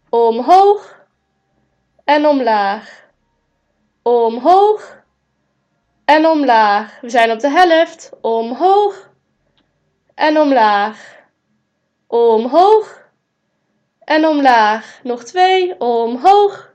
Omhoog 0.08 1.06
en 2.04 2.26
omlaag. 2.26 3.04
Omhoog 4.02 5.02
en 6.04 6.26
omlaag. 6.26 7.00
We 7.00 7.10
zijn 7.10 7.30
op 7.30 7.40
de 7.40 7.48
helft. 7.50 8.10
Omhoog 8.20 9.10
en 10.14 10.38
omlaag. 10.38 11.16
Omhoog 12.06 13.08
en 14.04 14.26
omlaag. 14.26 15.00
Nog 15.02 15.24
twee. 15.24 15.80
Omhoog 15.80 16.72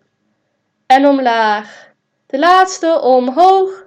en 0.85 1.07
omlaag. 1.07 1.91
De 2.25 2.39
laatste. 2.39 3.01
Omhoog 3.01 3.85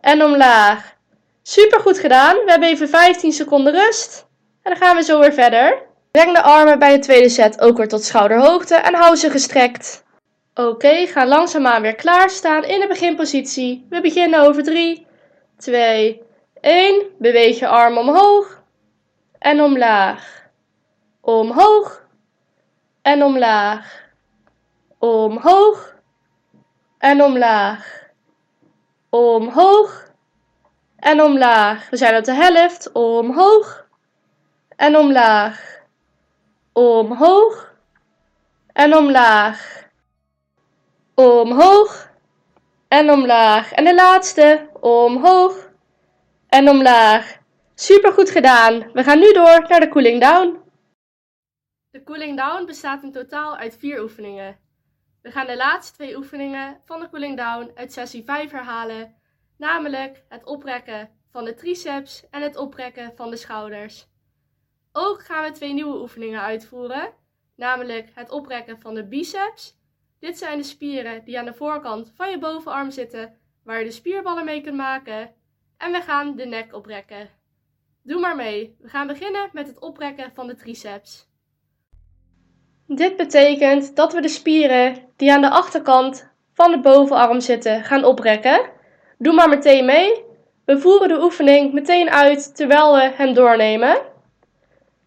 en 0.00 0.22
omlaag. 0.22 0.96
Super 1.42 1.80
goed 1.80 1.98
gedaan. 1.98 2.36
We 2.36 2.50
hebben 2.50 2.68
even 2.68 2.88
15 2.88 3.32
seconden 3.32 3.72
rust. 3.72 4.26
En 4.62 4.72
dan 4.72 4.80
gaan 4.80 4.96
we 4.96 5.02
zo 5.02 5.20
weer 5.20 5.32
verder. 5.32 5.92
Breng 6.14 6.34
de 6.34 6.42
armen 6.42 6.78
bij 6.78 6.92
de 6.96 6.98
tweede 6.98 7.28
set 7.28 7.60
ook 7.60 7.76
weer 7.76 7.88
tot 7.88 8.04
schouderhoogte 8.04 8.74
en 8.74 8.94
hou 8.94 9.16
ze 9.16 9.30
gestrekt. 9.30 10.04
Oké, 10.54 11.06
ga 11.06 11.26
langzaamaan 11.26 11.82
weer 11.82 11.94
klaarstaan 11.94 12.64
in 12.64 12.80
de 12.80 12.86
beginpositie. 12.86 13.86
We 13.88 14.00
beginnen 14.00 14.40
over 14.40 14.62
3, 14.62 15.06
2, 15.56 16.22
1. 16.60 17.06
Beweeg 17.18 17.58
je 17.58 17.66
arm 17.66 17.98
omhoog 17.98 18.62
en 19.38 19.60
omlaag. 19.60 20.48
Omhoog 21.20 22.06
en 23.02 23.22
omlaag. 23.22 24.02
Omhoog 24.98 25.94
en 26.98 27.22
omlaag. 27.22 28.08
Omhoog 29.10 30.10
en 30.96 31.22
omlaag. 31.22 31.90
We 31.90 31.96
zijn 31.96 32.16
op 32.16 32.24
de 32.24 32.34
helft. 32.34 32.92
Omhoog 32.92 33.86
en 34.76 34.96
omlaag 34.96 35.74
omhoog 36.74 37.74
en 38.72 38.96
omlaag. 38.96 39.88
Omhoog 41.14 42.10
en 42.88 43.10
omlaag. 43.10 43.72
En 43.72 43.84
de 43.84 43.94
laatste, 43.94 44.68
omhoog 44.80 45.70
en 46.48 46.68
omlaag. 46.68 47.38
Super 47.74 48.12
goed 48.12 48.30
gedaan. 48.30 48.92
We 48.92 49.02
gaan 49.04 49.18
nu 49.18 49.32
door 49.32 49.66
naar 49.68 49.80
de 49.80 49.88
cooling 49.88 50.20
down. 50.20 50.62
De 51.90 52.02
cooling 52.02 52.36
down 52.36 52.64
bestaat 52.66 53.02
in 53.02 53.12
totaal 53.12 53.56
uit 53.56 53.76
vier 53.78 54.02
oefeningen. 54.02 54.58
We 55.22 55.30
gaan 55.30 55.46
de 55.46 55.56
laatste 55.56 55.94
twee 55.94 56.16
oefeningen 56.16 56.80
van 56.84 57.00
de 57.00 57.08
cooling 57.10 57.36
down 57.36 57.70
uit 57.74 57.92
sessie 57.92 58.24
5 58.24 58.50
herhalen, 58.50 59.14
namelijk 59.56 60.24
het 60.28 60.44
oprekken 60.44 61.10
van 61.30 61.44
de 61.44 61.54
triceps 61.54 62.24
en 62.30 62.42
het 62.42 62.56
oprekken 62.56 63.12
van 63.16 63.30
de 63.30 63.36
schouders. 63.36 64.08
Ook 64.96 65.24
gaan 65.24 65.44
we 65.44 65.50
twee 65.50 65.72
nieuwe 65.72 66.00
oefeningen 66.00 66.40
uitvoeren, 66.40 67.12
namelijk 67.56 68.10
het 68.14 68.30
oprekken 68.30 68.80
van 68.80 68.94
de 68.94 69.04
biceps. 69.04 69.78
Dit 70.20 70.38
zijn 70.38 70.58
de 70.58 70.64
spieren 70.64 71.24
die 71.24 71.38
aan 71.38 71.44
de 71.44 71.54
voorkant 71.54 72.12
van 72.16 72.30
je 72.30 72.38
bovenarm 72.38 72.90
zitten, 72.90 73.38
waar 73.64 73.78
je 73.78 73.84
de 73.84 73.90
spierballen 73.90 74.44
mee 74.44 74.60
kunt 74.60 74.76
maken. 74.76 75.34
En 75.78 75.92
we 75.92 76.00
gaan 76.00 76.36
de 76.36 76.46
nek 76.46 76.74
oprekken. 76.74 77.28
Doe 78.02 78.20
maar 78.20 78.36
mee. 78.36 78.76
We 78.80 78.88
gaan 78.88 79.06
beginnen 79.06 79.48
met 79.52 79.66
het 79.66 79.80
oprekken 79.80 80.30
van 80.34 80.46
de 80.46 80.54
triceps. 80.54 81.28
Dit 82.86 83.16
betekent 83.16 83.96
dat 83.96 84.12
we 84.12 84.20
de 84.20 84.28
spieren 84.28 84.96
die 85.16 85.32
aan 85.32 85.40
de 85.40 85.50
achterkant 85.50 86.32
van 86.52 86.70
de 86.70 86.80
bovenarm 86.80 87.40
zitten 87.40 87.84
gaan 87.84 88.04
oprekken. 88.04 88.70
Doe 89.18 89.32
maar 89.32 89.48
meteen 89.48 89.84
mee. 89.84 90.24
We 90.64 90.78
voeren 90.78 91.08
de 91.08 91.22
oefening 91.22 91.72
meteen 91.72 92.10
uit 92.10 92.56
terwijl 92.56 92.94
we 92.94 93.10
hem 93.14 93.34
doornemen. 93.34 94.12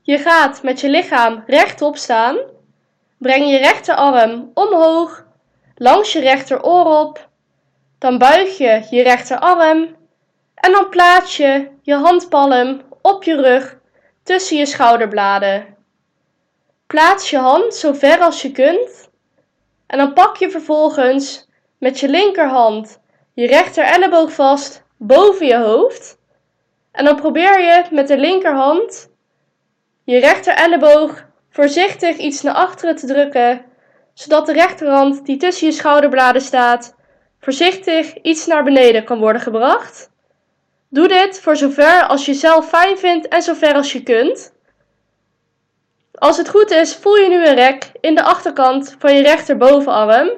Je 0.07 0.17
gaat 0.17 0.63
met 0.63 0.79
je 0.79 0.89
lichaam 0.89 1.43
rechtop 1.47 1.97
staan. 1.97 2.37
Breng 3.17 3.49
je 3.49 3.57
rechterarm 3.57 4.51
omhoog, 4.53 5.25
langs 5.75 6.13
je 6.13 6.19
rechteroor 6.19 6.85
op. 6.85 7.29
Dan 7.99 8.17
buig 8.17 8.57
je 8.57 8.87
je 8.89 9.03
rechterarm 9.03 9.95
en 10.53 10.71
dan 10.71 10.89
plaats 10.89 11.37
je 11.37 11.69
je 11.81 11.93
handpalm 11.95 12.81
op 13.01 13.23
je 13.23 13.41
rug 13.41 13.77
tussen 14.23 14.57
je 14.57 14.65
schouderbladen. 14.65 15.75
Plaats 16.85 17.29
je 17.29 17.37
hand 17.37 17.75
zo 17.75 17.93
ver 17.93 18.19
als 18.19 18.41
je 18.41 18.51
kunt 18.51 19.09
en 19.87 19.97
dan 19.97 20.13
pak 20.13 20.37
je 20.37 20.49
vervolgens 20.49 21.49
met 21.77 21.99
je 21.99 22.09
linkerhand 22.09 22.99
je 23.33 23.47
rechter 23.47 23.83
elleboog 23.83 24.31
vast 24.31 24.83
boven 24.97 25.45
je 25.45 25.57
hoofd. 25.57 26.17
En 26.91 27.05
dan 27.05 27.15
probeer 27.15 27.61
je 27.61 27.83
met 27.91 28.07
de 28.07 28.17
linkerhand 28.17 29.15
je 30.13 30.19
rechter 30.19 30.53
elleboog 30.53 31.25
voorzichtig 31.49 32.17
iets 32.17 32.41
naar 32.41 32.53
achteren 32.53 32.95
te 32.95 33.05
drukken, 33.05 33.61
zodat 34.13 34.45
de 34.45 34.53
rechterhand 34.53 35.25
die 35.25 35.37
tussen 35.37 35.67
je 35.67 35.73
schouderbladen 35.73 36.41
staat, 36.41 36.95
voorzichtig 37.39 38.21
iets 38.21 38.45
naar 38.45 38.63
beneden 38.63 39.03
kan 39.03 39.19
worden 39.19 39.41
gebracht. 39.41 40.11
Doe 40.89 41.07
dit 41.07 41.39
voor 41.39 41.55
zover 41.55 42.03
als 42.03 42.25
je 42.25 42.33
zelf 42.33 42.69
fijn 42.69 42.97
vindt 42.97 43.27
en 43.27 43.41
zover 43.41 43.73
als 43.73 43.91
je 43.91 44.03
kunt. 44.03 44.53
Als 46.13 46.37
het 46.37 46.49
goed 46.49 46.71
is, 46.71 46.95
voel 46.95 47.15
je 47.15 47.29
nu 47.29 47.47
een 47.47 47.55
rek 47.55 47.91
in 47.99 48.15
de 48.15 48.23
achterkant 48.23 48.95
van 48.99 49.15
je 49.15 49.21
rechterbovenarm. 49.21 50.29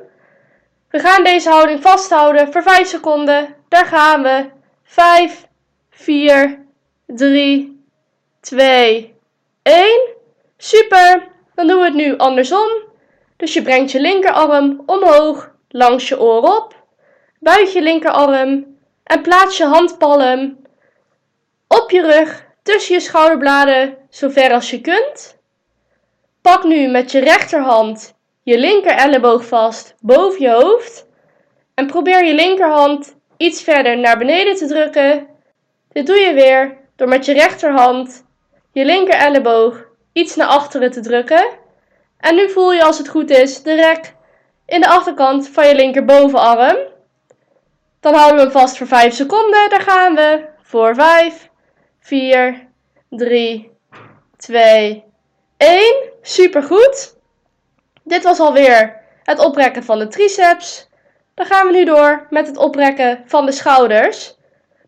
We 0.90 1.00
gaan 1.00 1.24
deze 1.24 1.50
houding 1.50 1.82
vasthouden 1.82 2.52
voor 2.52 2.64
5 2.64 2.88
seconden. 2.88 3.56
Daar 3.68 3.86
gaan 3.86 4.24
we. 4.24 4.50
5, 4.84 5.48
4, 5.90 6.66
3, 7.06 7.84
2, 8.40 9.18
1. 9.62 10.16
Super. 10.58 11.28
Dan 11.56 11.68
doen 11.68 11.80
we 11.80 11.86
het 11.86 11.94
nu 11.94 12.18
andersom. 12.18 12.70
Dus 13.38 13.54
je 13.54 13.62
brengt 13.62 13.92
je 13.92 14.02
linkerarm 14.02 14.84
omhoog 14.86 15.52
langs 15.70 16.08
je 16.08 16.20
oor 16.20 16.42
op. 16.42 16.84
Buig 17.40 17.74
je 17.74 17.82
linkerarm 17.82 18.78
en 19.04 19.22
plaats 19.22 19.58
je 19.58 19.66
handpalm 19.66 20.58
op 21.68 21.92
je 21.92 22.02
rug 22.02 22.46
tussen 22.64 22.94
je 22.94 23.00
schouderbladen 23.00 23.98
zo 24.10 24.30
ver 24.30 24.54
als 24.54 24.70
je 24.70 24.82
kunt. 24.82 25.38
Pak 26.42 26.64
nu 26.64 26.88
met 26.88 27.12
je 27.12 27.20
rechterhand 27.20 28.18
je 28.44 28.58
linker 28.58 28.92
elleboog 28.92 29.46
vast 29.46 29.96
boven 30.00 30.42
je 30.42 30.50
hoofd 30.50 31.08
en 31.74 31.88
probeer 31.88 32.26
je 32.26 32.34
linkerhand 32.34 33.16
iets 33.38 33.62
verder 33.64 33.98
naar 33.98 34.18
beneden 34.18 34.56
te 34.56 34.68
drukken. 34.68 35.28
Dit 35.90 36.08
doe 36.08 36.18
je 36.18 36.34
weer 36.34 36.78
door 36.96 37.08
met 37.08 37.26
je 37.26 37.34
rechterhand 37.34 38.26
je 38.72 38.86
linker 38.86 39.16
elleboog 39.16 39.88
iets 40.14 40.36
naar 40.36 40.48
achteren 40.48 40.92
te 40.92 41.02
drukken. 41.02 41.50
En 42.18 42.36
nu 42.36 42.50
voel 42.50 42.74
je 42.74 42.84
als 42.84 42.98
het 42.98 43.10
goed 43.10 43.30
is 43.30 43.64
de 43.64 43.76
rek 43.76 44.16
in 44.66 44.82
de 44.82 44.88
achterkant 44.88 45.50
van 45.50 45.68
je 45.68 45.76
linkerbovenarm. 45.76 46.78
Dan 48.00 48.14
houden 48.14 48.36
we 48.36 48.42
hem 48.42 48.52
vast 48.52 48.78
voor 48.78 48.88
5 48.88 49.14
seconden. 49.14 49.70
Daar 49.70 49.82
gaan 49.82 50.16
we. 50.16 50.48
Voor 50.62 50.96
5, 50.96 51.50
4, 52.00 52.68
3, 53.10 53.72
2, 54.38 55.04
1. 55.58 56.10
Supergoed. 56.22 57.18
Dit 58.04 58.24
was 58.24 58.40
alweer 58.40 59.02
het 59.24 59.40
oprekken 59.40 59.84
van 59.84 60.00
de 60.00 60.08
triceps. 60.08 60.90
Dan 61.34 61.46
gaan 61.46 61.68
we 61.68 61.74
nu 61.74 61.86
door 61.86 62.28
met 62.30 62.48
het 62.48 62.58
oprekken 62.58 63.24
van 63.26 63.46
de 63.46 63.52
schouders. 63.52 64.38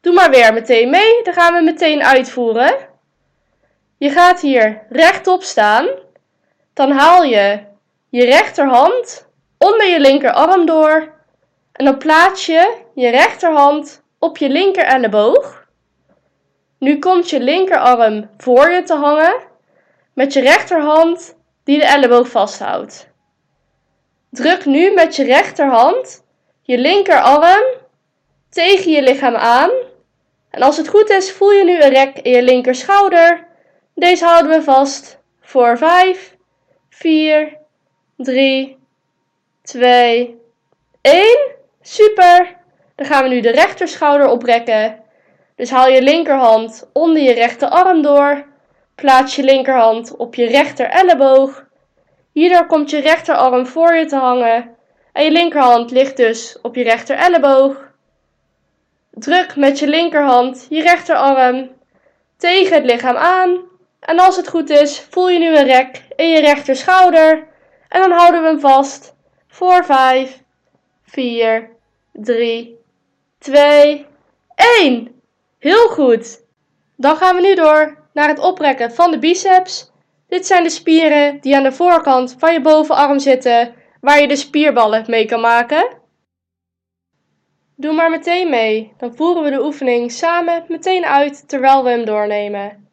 Doe 0.02 0.13
maar 0.13 0.30
weer 0.30 0.54
meteen 0.54 0.89
mee. 0.89 1.24
Dan 1.24 1.34
gaan 1.34 1.54
we 1.54 1.62
meteen 1.62 2.04
uitvoeren. 2.04 2.90
Je 4.02 4.10
gaat 4.10 4.42
hier 4.42 4.82
rechtop 4.90 5.44
staan. 5.44 5.88
Dan 6.74 6.92
haal 6.92 7.24
je 7.24 7.60
je 8.10 8.26
rechterhand 8.26 9.28
onder 9.58 9.88
je 9.88 10.00
linkerarm 10.00 10.66
door. 10.66 11.14
En 11.72 11.86
dan 11.86 11.98
plaats 11.98 12.46
je 12.46 12.78
je 12.96 13.10
rechterhand 13.10 14.04
op 14.20 14.38
je 14.38 14.50
linker 14.50 14.84
elleboog. 14.84 15.66
Nu 16.78 17.00
komt 17.00 17.30
je 17.30 17.40
linkerarm 17.40 18.30
voor 18.38 18.72
je 18.72 18.84
te 18.84 18.94
hangen 18.94 19.40
met 20.14 20.34
je 20.34 20.42
rechterhand 20.42 21.36
die 21.64 21.80
de 21.80 21.86
elleboog 21.86 22.30
vasthoudt. 22.30 23.08
Druk 24.30 24.66
nu 24.66 24.94
met 24.94 25.16
je 25.16 25.24
rechterhand 25.24 26.24
je 26.62 26.78
linkerarm 26.78 27.64
tegen 28.50 28.92
je 28.92 29.02
lichaam 29.02 29.36
aan. 29.36 29.72
En 30.50 30.62
als 30.62 30.78
het 30.78 30.88
goed 30.88 31.10
is, 31.10 31.32
voel 31.32 31.52
je 31.52 31.64
nu 31.64 31.82
een 31.82 31.94
rek 31.94 32.20
in 32.20 32.32
je 32.32 32.44
linkerschouder. 32.44 33.50
Deze 34.02 34.26
houden 34.26 34.52
we 34.52 34.64
vast 34.64 35.20
voor 35.42 35.78
5, 35.78 36.36
4, 36.90 37.58
3, 38.18 38.78
2, 39.62 40.40
1. 41.02 41.38
Super! 41.82 42.58
Dan 42.96 43.06
gaan 43.06 43.24
we 43.24 43.30
nu 43.30 43.42
de 43.42 43.52
rechterschouder 43.52 44.28
oprekken. 44.28 45.00
Dus 45.56 45.70
haal 45.70 45.88
je 45.88 46.02
linkerhand 46.02 46.90
onder 46.94 47.22
je 47.22 47.34
rechterarm 47.34 48.02
door. 48.02 48.46
Plaats 48.96 49.36
je 49.36 49.44
linkerhand 49.44 50.16
op 50.18 50.36
je 50.36 50.46
rechter 50.46 50.86
elleboog. 50.86 51.66
Hierdoor 52.32 52.66
komt 52.66 52.90
je 52.90 53.00
rechterarm 53.00 53.66
voor 53.66 53.94
je 53.94 54.06
te 54.06 54.16
hangen. 54.16 54.76
En 55.14 55.24
je 55.24 55.32
linkerhand 55.32 55.92
ligt 55.92 56.18
dus 56.18 56.58
op 56.62 56.76
je 56.76 56.84
rechter 56.84 57.16
elleboog. 57.16 57.92
Druk 59.12 59.56
met 59.56 59.80
je 59.80 59.88
linkerhand 59.88 60.68
je 60.70 60.82
rechterarm 60.82 61.70
tegen 62.38 62.76
het 62.76 62.86
lichaam 62.86 63.16
aan. 63.16 63.70
En 64.02 64.20
als 64.20 64.36
het 64.36 64.48
goed 64.48 64.70
is, 64.70 65.00
voel 65.10 65.30
je 65.30 65.40
nu 65.40 65.58
een 65.58 65.66
rek 65.66 66.04
in 66.16 66.30
je 66.30 66.40
rechterschouder. 66.40 67.48
En 67.88 68.02
dan 68.02 68.12
houden 68.12 68.42
we 68.42 68.48
hem 68.48 68.60
vast 68.60 69.16
voor 69.48 69.86
5, 69.86 70.44
4, 71.04 71.70
3, 72.12 72.78
2, 73.38 74.06
1. 74.80 75.22
Heel 75.60 75.88
goed. 75.88 76.42
Dan 76.96 77.16
gaan 77.16 77.36
we 77.36 77.42
nu 77.42 77.56
door 77.56 77.98
naar 78.14 78.28
het 78.28 78.40
oprekken 78.40 78.92
van 78.92 79.12
de 79.12 79.20
biceps. 79.20 79.92
Dit 80.28 80.46
zijn 80.46 80.64
de 80.64 80.70
spieren 80.70 81.40
die 81.40 81.56
aan 81.56 81.64
de 81.64 81.72
voorkant 81.72 82.36
van 82.38 82.54
je 82.54 82.62
bovenarm 82.62 83.20
zitten, 83.20 83.74
waar 84.02 84.22
je 84.22 84.28
de 84.28 84.36
spierballen 84.36 85.04
mee 85.08 85.26
kan 85.26 85.42
maken. 85.42 86.00
Doe 87.76 87.94
maar 87.94 88.10
meteen 88.10 88.50
mee, 88.50 88.94
dan 88.98 89.16
voeren 89.16 89.44
we 89.44 89.50
de 89.50 89.64
oefening 89.64 90.12
samen 90.12 90.66
meteen 90.68 91.06
uit 91.06 91.48
terwijl 91.50 91.84
we 91.84 91.90
hem 91.90 92.06
doornemen. 92.06 92.90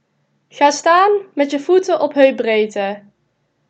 Ga 0.49 0.71
staan 0.71 1.11
met 1.35 1.51
je 1.51 1.61
voeten 1.61 2.01
op 2.01 2.15
heupbreedte. 2.15 3.03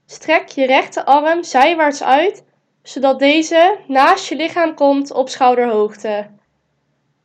Strek 0.06 0.48
je 0.48 0.66
rechterarm 0.66 1.44
zijwaarts 1.44 2.02
uit 2.02 2.44
zodat 2.82 3.18
deze 3.18 3.78
naast 3.86 4.28
je 4.28 4.36
lichaam 4.36 4.74
komt 4.74 5.12
op 5.12 5.28
schouderhoogte. 5.28 6.30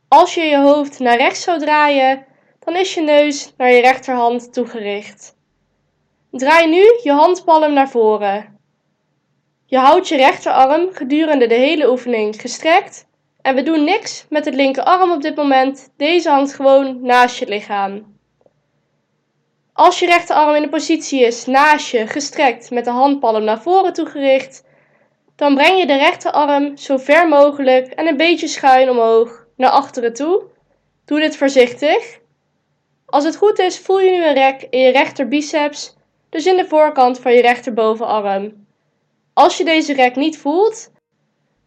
Als 0.08 0.34
je 0.34 0.42
je 0.42 0.58
hoofd 0.58 0.98
naar 0.98 1.16
rechts 1.16 1.42
zou 1.42 1.58
draaien, 1.58 2.26
dan 2.58 2.76
is 2.76 2.94
je 2.94 3.00
neus 3.00 3.52
naar 3.56 3.70
je 3.70 3.80
rechterhand 3.80 4.52
toegericht. 4.52 5.36
Draai 6.30 6.68
nu 6.68 6.82
je 7.02 7.12
handpalm 7.12 7.72
naar 7.72 7.88
voren. 7.90 8.58
Je 9.66 9.78
houdt 9.78 10.08
je 10.08 10.16
rechterarm 10.16 10.88
gedurende 10.92 11.46
de 11.46 11.54
hele 11.54 11.90
oefening 11.90 12.40
gestrekt 12.40 13.06
en 13.42 13.54
we 13.54 13.62
doen 13.62 13.84
niks 13.84 14.26
met 14.28 14.44
het 14.44 14.54
linkerarm 14.54 15.10
op 15.10 15.22
dit 15.22 15.36
moment. 15.36 15.92
Deze 15.96 16.30
hand 16.30 16.54
gewoon 16.54 17.02
naast 17.02 17.38
je 17.38 17.46
lichaam. 17.46 18.13
Als 19.74 19.98
je 19.98 20.06
rechterarm 20.06 20.54
in 20.54 20.62
de 20.62 20.68
positie 20.68 21.20
is 21.20 21.46
naast 21.46 21.90
je 21.90 22.06
gestrekt 22.06 22.70
met 22.70 22.84
de 22.84 22.90
handpalm 22.90 23.44
naar 23.44 23.62
voren 23.62 23.92
toegericht, 23.92 24.64
dan 25.36 25.54
breng 25.54 25.78
je 25.78 25.86
de 25.86 25.96
rechterarm 25.96 26.76
zo 26.76 26.96
ver 26.96 27.28
mogelijk 27.28 27.86
en 27.86 28.06
een 28.06 28.16
beetje 28.16 28.48
schuin 28.48 28.90
omhoog 28.90 29.46
naar 29.56 29.70
achteren 29.70 30.12
toe. 30.12 30.42
Doe 31.04 31.20
dit 31.20 31.36
voorzichtig. 31.36 32.18
Als 33.06 33.24
het 33.24 33.36
goed 33.36 33.58
is, 33.58 33.78
voel 33.78 34.00
je 34.00 34.10
nu 34.10 34.24
een 34.24 34.34
rek 34.34 34.66
in 34.70 34.80
je 34.80 34.90
rechterbiceps, 34.90 35.96
dus 36.28 36.46
in 36.46 36.56
de 36.56 36.66
voorkant 36.66 37.18
van 37.18 37.32
je 37.32 37.40
rechterbovenarm. 37.40 38.66
Als 39.32 39.56
je 39.56 39.64
deze 39.64 39.92
rek 39.92 40.16
niet 40.16 40.38
voelt, 40.38 40.92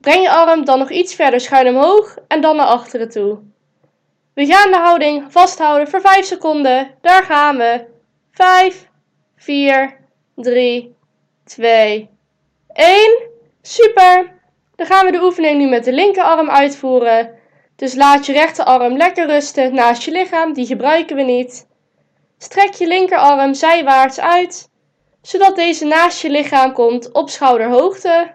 breng 0.02 0.22
je 0.22 0.30
arm 0.30 0.65
dan 0.65 0.80
nog 0.80 0.89
iets 0.89 1.15
verder 1.15 1.39
schuin 1.39 1.67
omhoog 1.67 2.17
en 2.28 2.41
dan 2.41 2.56
naar 2.56 2.65
achteren 2.65 3.10
toe. 3.10 3.39
We 4.34 4.46
gaan 4.46 4.72
de 4.72 4.78
houding 4.78 5.32
vasthouden 5.32 5.88
voor 5.88 6.02
5 6.02 6.26
seconden. 6.26 6.96
Daar 7.02 7.24
gaan 7.24 7.58
we. 7.58 7.96
5, 8.38 8.89
4, 9.36 9.97
3, 10.36 10.95
2, 11.45 12.10
1. 12.73 13.30
Super! 13.62 14.39
Dan 14.76 14.86
gaan 14.86 15.06
we 15.06 15.12
de 15.12 15.23
oefening 15.23 15.58
nu 15.58 15.69
met 15.69 15.84
de 15.84 15.93
linkerarm 15.93 16.50
uitvoeren. 16.50 17.34
Dus 17.76 17.95
laat 17.95 18.26
je 18.26 18.34
rechterarm 18.34 18.97
lekker 18.97 19.26
rusten 19.26 19.73
naast 19.73 20.04
je 20.04 20.12
lichaam, 20.12 20.54
die 20.54 20.65
gebruiken 20.65 21.15
we 21.15 21.21
niet. 21.21 21.67
Strek 22.38 22.73
je 22.73 22.88
linkerarm 22.88 23.54
zijwaarts 23.54 24.19
uit, 24.19 24.69
zodat 25.21 25.56
deze 25.56 25.86
naast 25.86 26.21
je 26.21 26.30
lichaam 26.30 26.73
komt 26.73 27.12
op 27.12 27.30
schouderhoogte. 27.30 28.34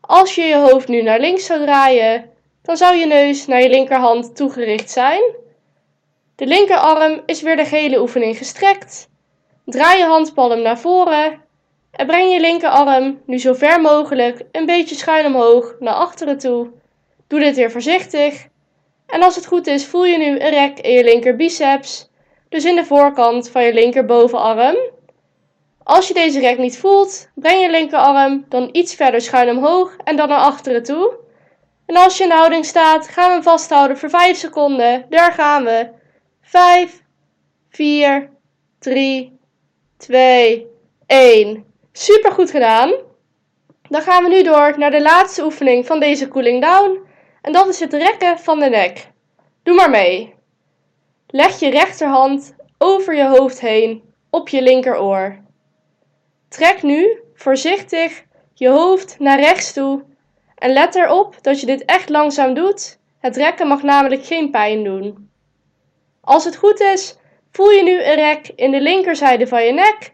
Als 0.00 0.34
je 0.34 0.42
je 0.42 0.56
hoofd 0.56 0.88
nu 0.88 1.02
naar 1.02 1.20
links 1.20 1.46
zou 1.46 1.60
draaien, 1.60 2.30
dan 2.62 2.76
zou 2.76 2.96
je 2.96 3.06
neus 3.06 3.46
naar 3.46 3.62
je 3.62 3.68
linkerhand 3.68 4.36
toegericht 4.36 4.90
zijn. 4.90 5.22
De 6.36 6.46
linkerarm 6.46 7.22
is 7.26 7.42
weer 7.42 7.56
de 7.56 7.64
gehele 7.64 8.00
oefening 8.00 8.36
gestrekt. 8.36 9.09
Draai 9.70 9.98
je 9.98 10.04
handpalm 10.04 10.62
naar 10.62 10.78
voren 10.78 11.40
en 11.90 12.06
breng 12.06 12.32
je 12.32 12.40
linkerarm 12.40 13.20
nu 13.26 13.38
zo 13.38 13.54
ver 13.54 13.80
mogelijk 13.80 14.42
een 14.52 14.66
beetje 14.66 14.94
schuin 14.94 15.26
omhoog 15.26 15.74
naar 15.78 15.94
achteren 15.94 16.38
toe. 16.38 16.70
Doe 17.26 17.40
dit 17.40 17.56
weer 17.56 17.70
voorzichtig. 17.70 18.46
En 19.06 19.22
als 19.22 19.36
het 19.36 19.46
goed 19.46 19.66
is, 19.66 19.86
voel 19.86 20.04
je 20.04 20.18
nu 20.18 20.40
een 20.40 20.50
rek 20.50 20.78
in 20.78 20.92
je 20.92 21.04
linker 21.04 21.36
biceps, 21.36 22.10
dus 22.48 22.64
in 22.64 22.76
de 22.76 22.84
voorkant 22.84 23.50
van 23.50 23.64
je 23.64 23.74
linkerbovenarm. 23.74 24.76
Als 25.82 26.08
je 26.08 26.14
deze 26.14 26.40
rek 26.40 26.58
niet 26.58 26.78
voelt, 26.78 27.28
breng 27.34 27.62
je 27.62 27.70
linkerarm 27.70 28.44
dan 28.48 28.68
iets 28.72 28.94
verder 28.94 29.20
schuin 29.20 29.56
omhoog 29.56 29.96
en 30.04 30.16
dan 30.16 30.28
naar 30.28 30.38
achteren 30.38 30.82
toe. 30.82 31.18
En 31.86 31.96
als 31.96 32.16
je 32.16 32.22
in 32.22 32.28
de 32.28 32.34
houding 32.34 32.64
staat, 32.64 33.08
gaan 33.08 33.26
we 33.26 33.32
hem 33.32 33.42
vasthouden 33.42 33.98
voor 33.98 34.10
5 34.10 34.36
seconden. 34.36 35.06
Daar 35.08 35.32
gaan 35.32 35.64
we. 35.64 35.88
5, 36.42 37.02
4, 37.70 38.30
3, 38.78 39.39
2, 40.00 40.66
1. 41.06 41.64
Super 41.92 42.32
goed 42.32 42.50
gedaan. 42.50 42.92
Dan 43.82 44.02
gaan 44.02 44.22
we 44.22 44.28
nu 44.28 44.42
door 44.42 44.78
naar 44.78 44.90
de 44.90 45.02
laatste 45.02 45.44
oefening 45.44 45.86
van 45.86 46.00
deze 46.00 46.28
cooling 46.28 46.62
down. 46.62 46.98
En 47.42 47.52
dat 47.52 47.68
is 47.68 47.80
het 47.80 47.92
rekken 47.92 48.38
van 48.38 48.58
de 48.60 48.68
nek. 48.68 49.10
Doe 49.62 49.74
maar 49.74 49.90
mee. 49.90 50.34
Leg 51.26 51.58
je 51.58 51.70
rechterhand 51.70 52.54
over 52.78 53.14
je 53.14 53.26
hoofd 53.26 53.60
heen 53.60 54.02
op 54.30 54.48
je 54.48 54.62
linkeroor. 54.62 55.38
Trek 56.48 56.82
nu 56.82 57.20
voorzichtig 57.34 58.24
je 58.54 58.68
hoofd 58.68 59.18
naar 59.18 59.40
rechts 59.40 59.72
toe 59.72 60.04
en 60.54 60.72
let 60.72 60.94
erop 60.94 61.36
dat 61.42 61.60
je 61.60 61.66
dit 61.66 61.84
echt 61.84 62.08
langzaam 62.08 62.54
doet. 62.54 62.98
Het 63.18 63.36
rekken 63.36 63.66
mag 63.66 63.82
namelijk 63.82 64.24
geen 64.24 64.50
pijn 64.50 64.84
doen. 64.84 65.30
Als 66.20 66.44
het 66.44 66.56
goed 66.56 66.80
is, 66.80 67.16
voel 67.52 67.70
je 67.70 67.82
nu 67.82 68.02
een 68.02 68.14
rek 68.14 68.48
in 68.56 68.70
de 68.70 68.80
linkerzijde 68.80 69.46
van 69.46 69.64
je 69.64 69.72
nek. 69.72 70.12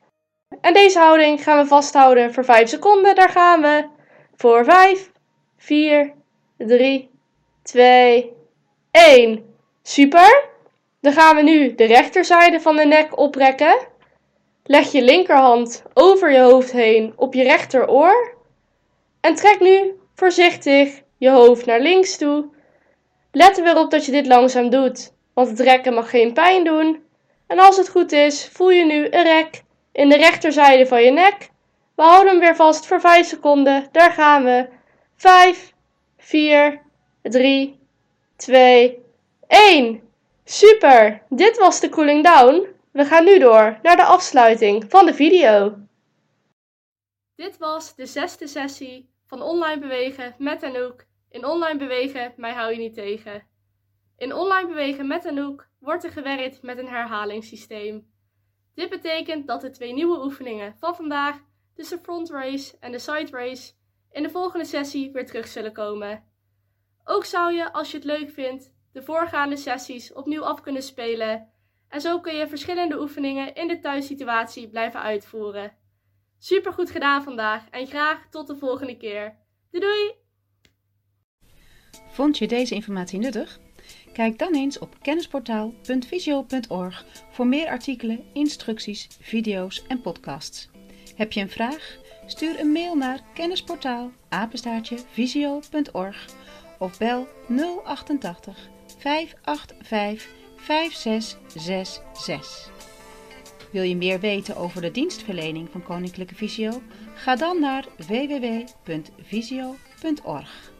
En 0.61 0.73
deze 0.73 0.99
houding 0.99 1.43
gaan 1.43 1.59
we 1.63 1.67
vasthouden 1.67 2.35
voor 2.35 2.45
5 2.45 2.69
seconden. 2.69 3.15
Daar 3.15 3.29
gaan 3.29 3.61
we. 3.61 3.89
Voor 4.37 4.65
5, 4.65 5.11
4, 5.57 6.13
3, 6.57 7.11
2, 7.63 8.33
1. 8.91 9.55
Super. 9.83 10.45
Dan 11.01 11.13
gaan 11.13 11.37
we 11.37 11.43
nu 11.43 11.75
de 11.75 11.85
rechterzijde 11.85 12.61
van 12.61 12.77
de 12.77 12.85
nek 12.85 13.19
oprekken. 13.19 13.77
Leg 14.65 14.93
je 14.93 15.03
linkerhand 15.03 15.83
over 15.95 16.33
je 16.33 16.41
hoofd 16.41 16.73
heen 16.73 17.13
op 17.17 17.35
je 17.35 17.43
rechteroor. 17.43 18.35
En 19.21 19.35
trek 19.35 19.61
nu 19.61 19.93
voorzichtig 20.15 21.03
je 21.19 21.31
hoofd 21.31 21.67
naar 21.67 21.81
links 21.81 22.17
toe. 22.17 22.49
Let 23.33 23.59
er 23.59 23.65
weer 23.65 23.79
op 23.79 23.91
dat 23.91 24.05
je 24.05 24.13
dit 24.13 24.27
langzaam 24.27 24.71
doet, 24.71 25.13
want 25.35 25.49
het 25.49 25.61
rekken 25.61 25.95
mag 25.95 26.11
geen 26.11 26.33
pijn 26.33 26.65
doen. 26.65 27.06
En 27.47 27.59
als 27.59 27.77
het 27.77 27.89
goed 27.89 28.13
is, 28.13 28.49
voel 28.49 28.71
je 28.71 28.85
nu 28.85 29.05
een 29.11 29.23
rek 29.23 29.63
in 29.93 30.09
de 30.09 30.17
rechterzijde 30.17 30.87
van 30.87 31.03
je 31.03 31.11
nek. 31.11 31.51
We 31.95 32.03
houden 32.03 32.33
hem 32.33 32.41
weer 32.41 32.57
vast 32.57 32.87
voor 32.87 33.01
5 33.01 33.27
seconden. 33.27 33.89
Daar 33.93 34.13
gaan 34.13 34.45
we. 34.45 34.69
5, 35.17 35.73
4, 36.19 36.83
3, 37.23 37.79
2, 38.37 38.99
1. 39.47 40.03
Super! 40.45 41.23
Dit 41.29 41.59
was 41.59 41.81
de 41.81 41.89
cooling 41.89 42.25
down. 42.25 42.67
We 42.91 43.05
gaan 43.05 43.25
nu 43.25 43.39
door 43.39 43.79
naar 43.83 43.97
de 43.97 44.05
afsluiting 44.05 44.85
van 44.89 45.07
de 45.07 45.15
video. 45.15 45.77
Dit 47.35 47.59
was 47.59 47.95
de 47.95 48.07
zesde 48.07 48.47
sessie 48.47 49.11
van 49.27 49.43
online 49.43 49.81
bewegen 49.81 50.35
met 50.39 50.63
Anouk. 50.63 51.07
In 51.31 51.45
online 51.45 51.79
bewegen, 51.79 52.33
mij 52.37 52.53
hou 52.53 52.73
je 52.73 52.79
niet 52.79 52.95
tegen. 52.95 53.43
In 54.17 54.35
online 54.35 54.69
bewegen 54.69 55.07
met 55.07 55.27
Anouk 55.27 55.69
wordt 55.79 56.05
er 56.05 56.11
gewerkt 56.11 56.63
met 56.63 56.79
een 56.79 56.89
herhalingssysteem. 56.89 58.11
Dit 58.75 58.91
betekent 58.91 59.47
dat 59.47 59.61
de 59.61 59.71
twee 59.71 59.93
nieuwe 59.93 60.25
oefeningen 60.25 60.75
van 60.79 60.97
vandaag, 60.97 61.41
dus 61.75 61.89
de 61.89 61.99
front 61.99 62.31
race 62.31 62.77
en 62.81 62.93
de 62.93 62.99
side 62.99 63.31
race, 63.31 63.73
in 64.11 64.23
de 64.23 64.31
volgende 64.31 64.65
sessie 64.65 65.13
weer 65.13 65.27
terug 65.27 65.49
zullen 65.49 65.73
komen. 65.73 66.25
Ook 67.05 67.25
zou 67.25 67.53
je, 67.53 67.73
als 67.73 67.91
je 67.91 67.97
het 67.97 68.07
leuk 68.07 68.31
vindt, 68.31 68.73
de 68.93 69.03
voorgaande 69.03 69.57
sessies 69.57 70.13
opnieuw 70.13 70.45
af 70.45 70.61
kunnen 70.61 70.83
spelen 70.83 71.51
en 71.89 72.01
zo 72.01 72.21
kun 72.21 72.35
je 72.35 72.49
verschillende 72.49 73.01
oefeningen 73.01 73.55
in 73.55 73.69
de 73.69 73.79
thuissituatie 73.79 74.69
blijven 74.69 75.01
uitvoeren. 75.01 75.73
Super 76.39 76.73
goed 76.73 76.91
gedaan 76.91 77.23
vandaag 77.23 77.69
en 77.71 77.87
graag 77.87 78.29
tot 78.31 78.47
de 78.47 78.57
volgende 78.57 78.97
keer. 78.97 79.37
Doei 79.71 79.85
doei! 79.85 80.15
Vond 82.11 82.39
je 82.39 82.47
deze 82.47 82.75
informatie 82.75 83.19
nuttig? 83.19 83.59
Kijk 84.17 84.39
dan 84.39 84.55
eens 84.55 84.79
op 84.79 84.97
kennisportaal.visio.org 85.03 87.05
voor 87.31 87.47
meer 87.47 87.69
artikelen, 87.69 88.25
instructies, 88.33 89.09
video's 89.21 89.85
en 89.89 90.01
podcasts. 90.01 90.69
Heb 91.17 91.33
je 91.33 91.41
een 91.41 91.51
vraag? 91.51 91.97
Stuur 92.27 92.61
een 92.61 92.73
mail 92.73 92.95
naar 92.95 93.21
kennisportaal 93.35 94.13
visio.org 95.13 96.27
of 96.79 96.99
bel 96.99 97.29
088 97.85 98.69
585 98.99 100.35
5666. 100.57 102.71
Wil 103.73 103.83
je 103.83 103.97
meer 103.97 104.21
weten 104.21 104.57
over 104.57 104.81
de 104.81 104.91
dienstverlening 104.91 105.69
van 105.71 105.83
Koninklijke 105.83 106.35
Visio? 106.35 106.83
Ga 107.15 107.37
dan 107.37 107.61
naar 107.61 107.87
www.visio.org. 107.97 110.76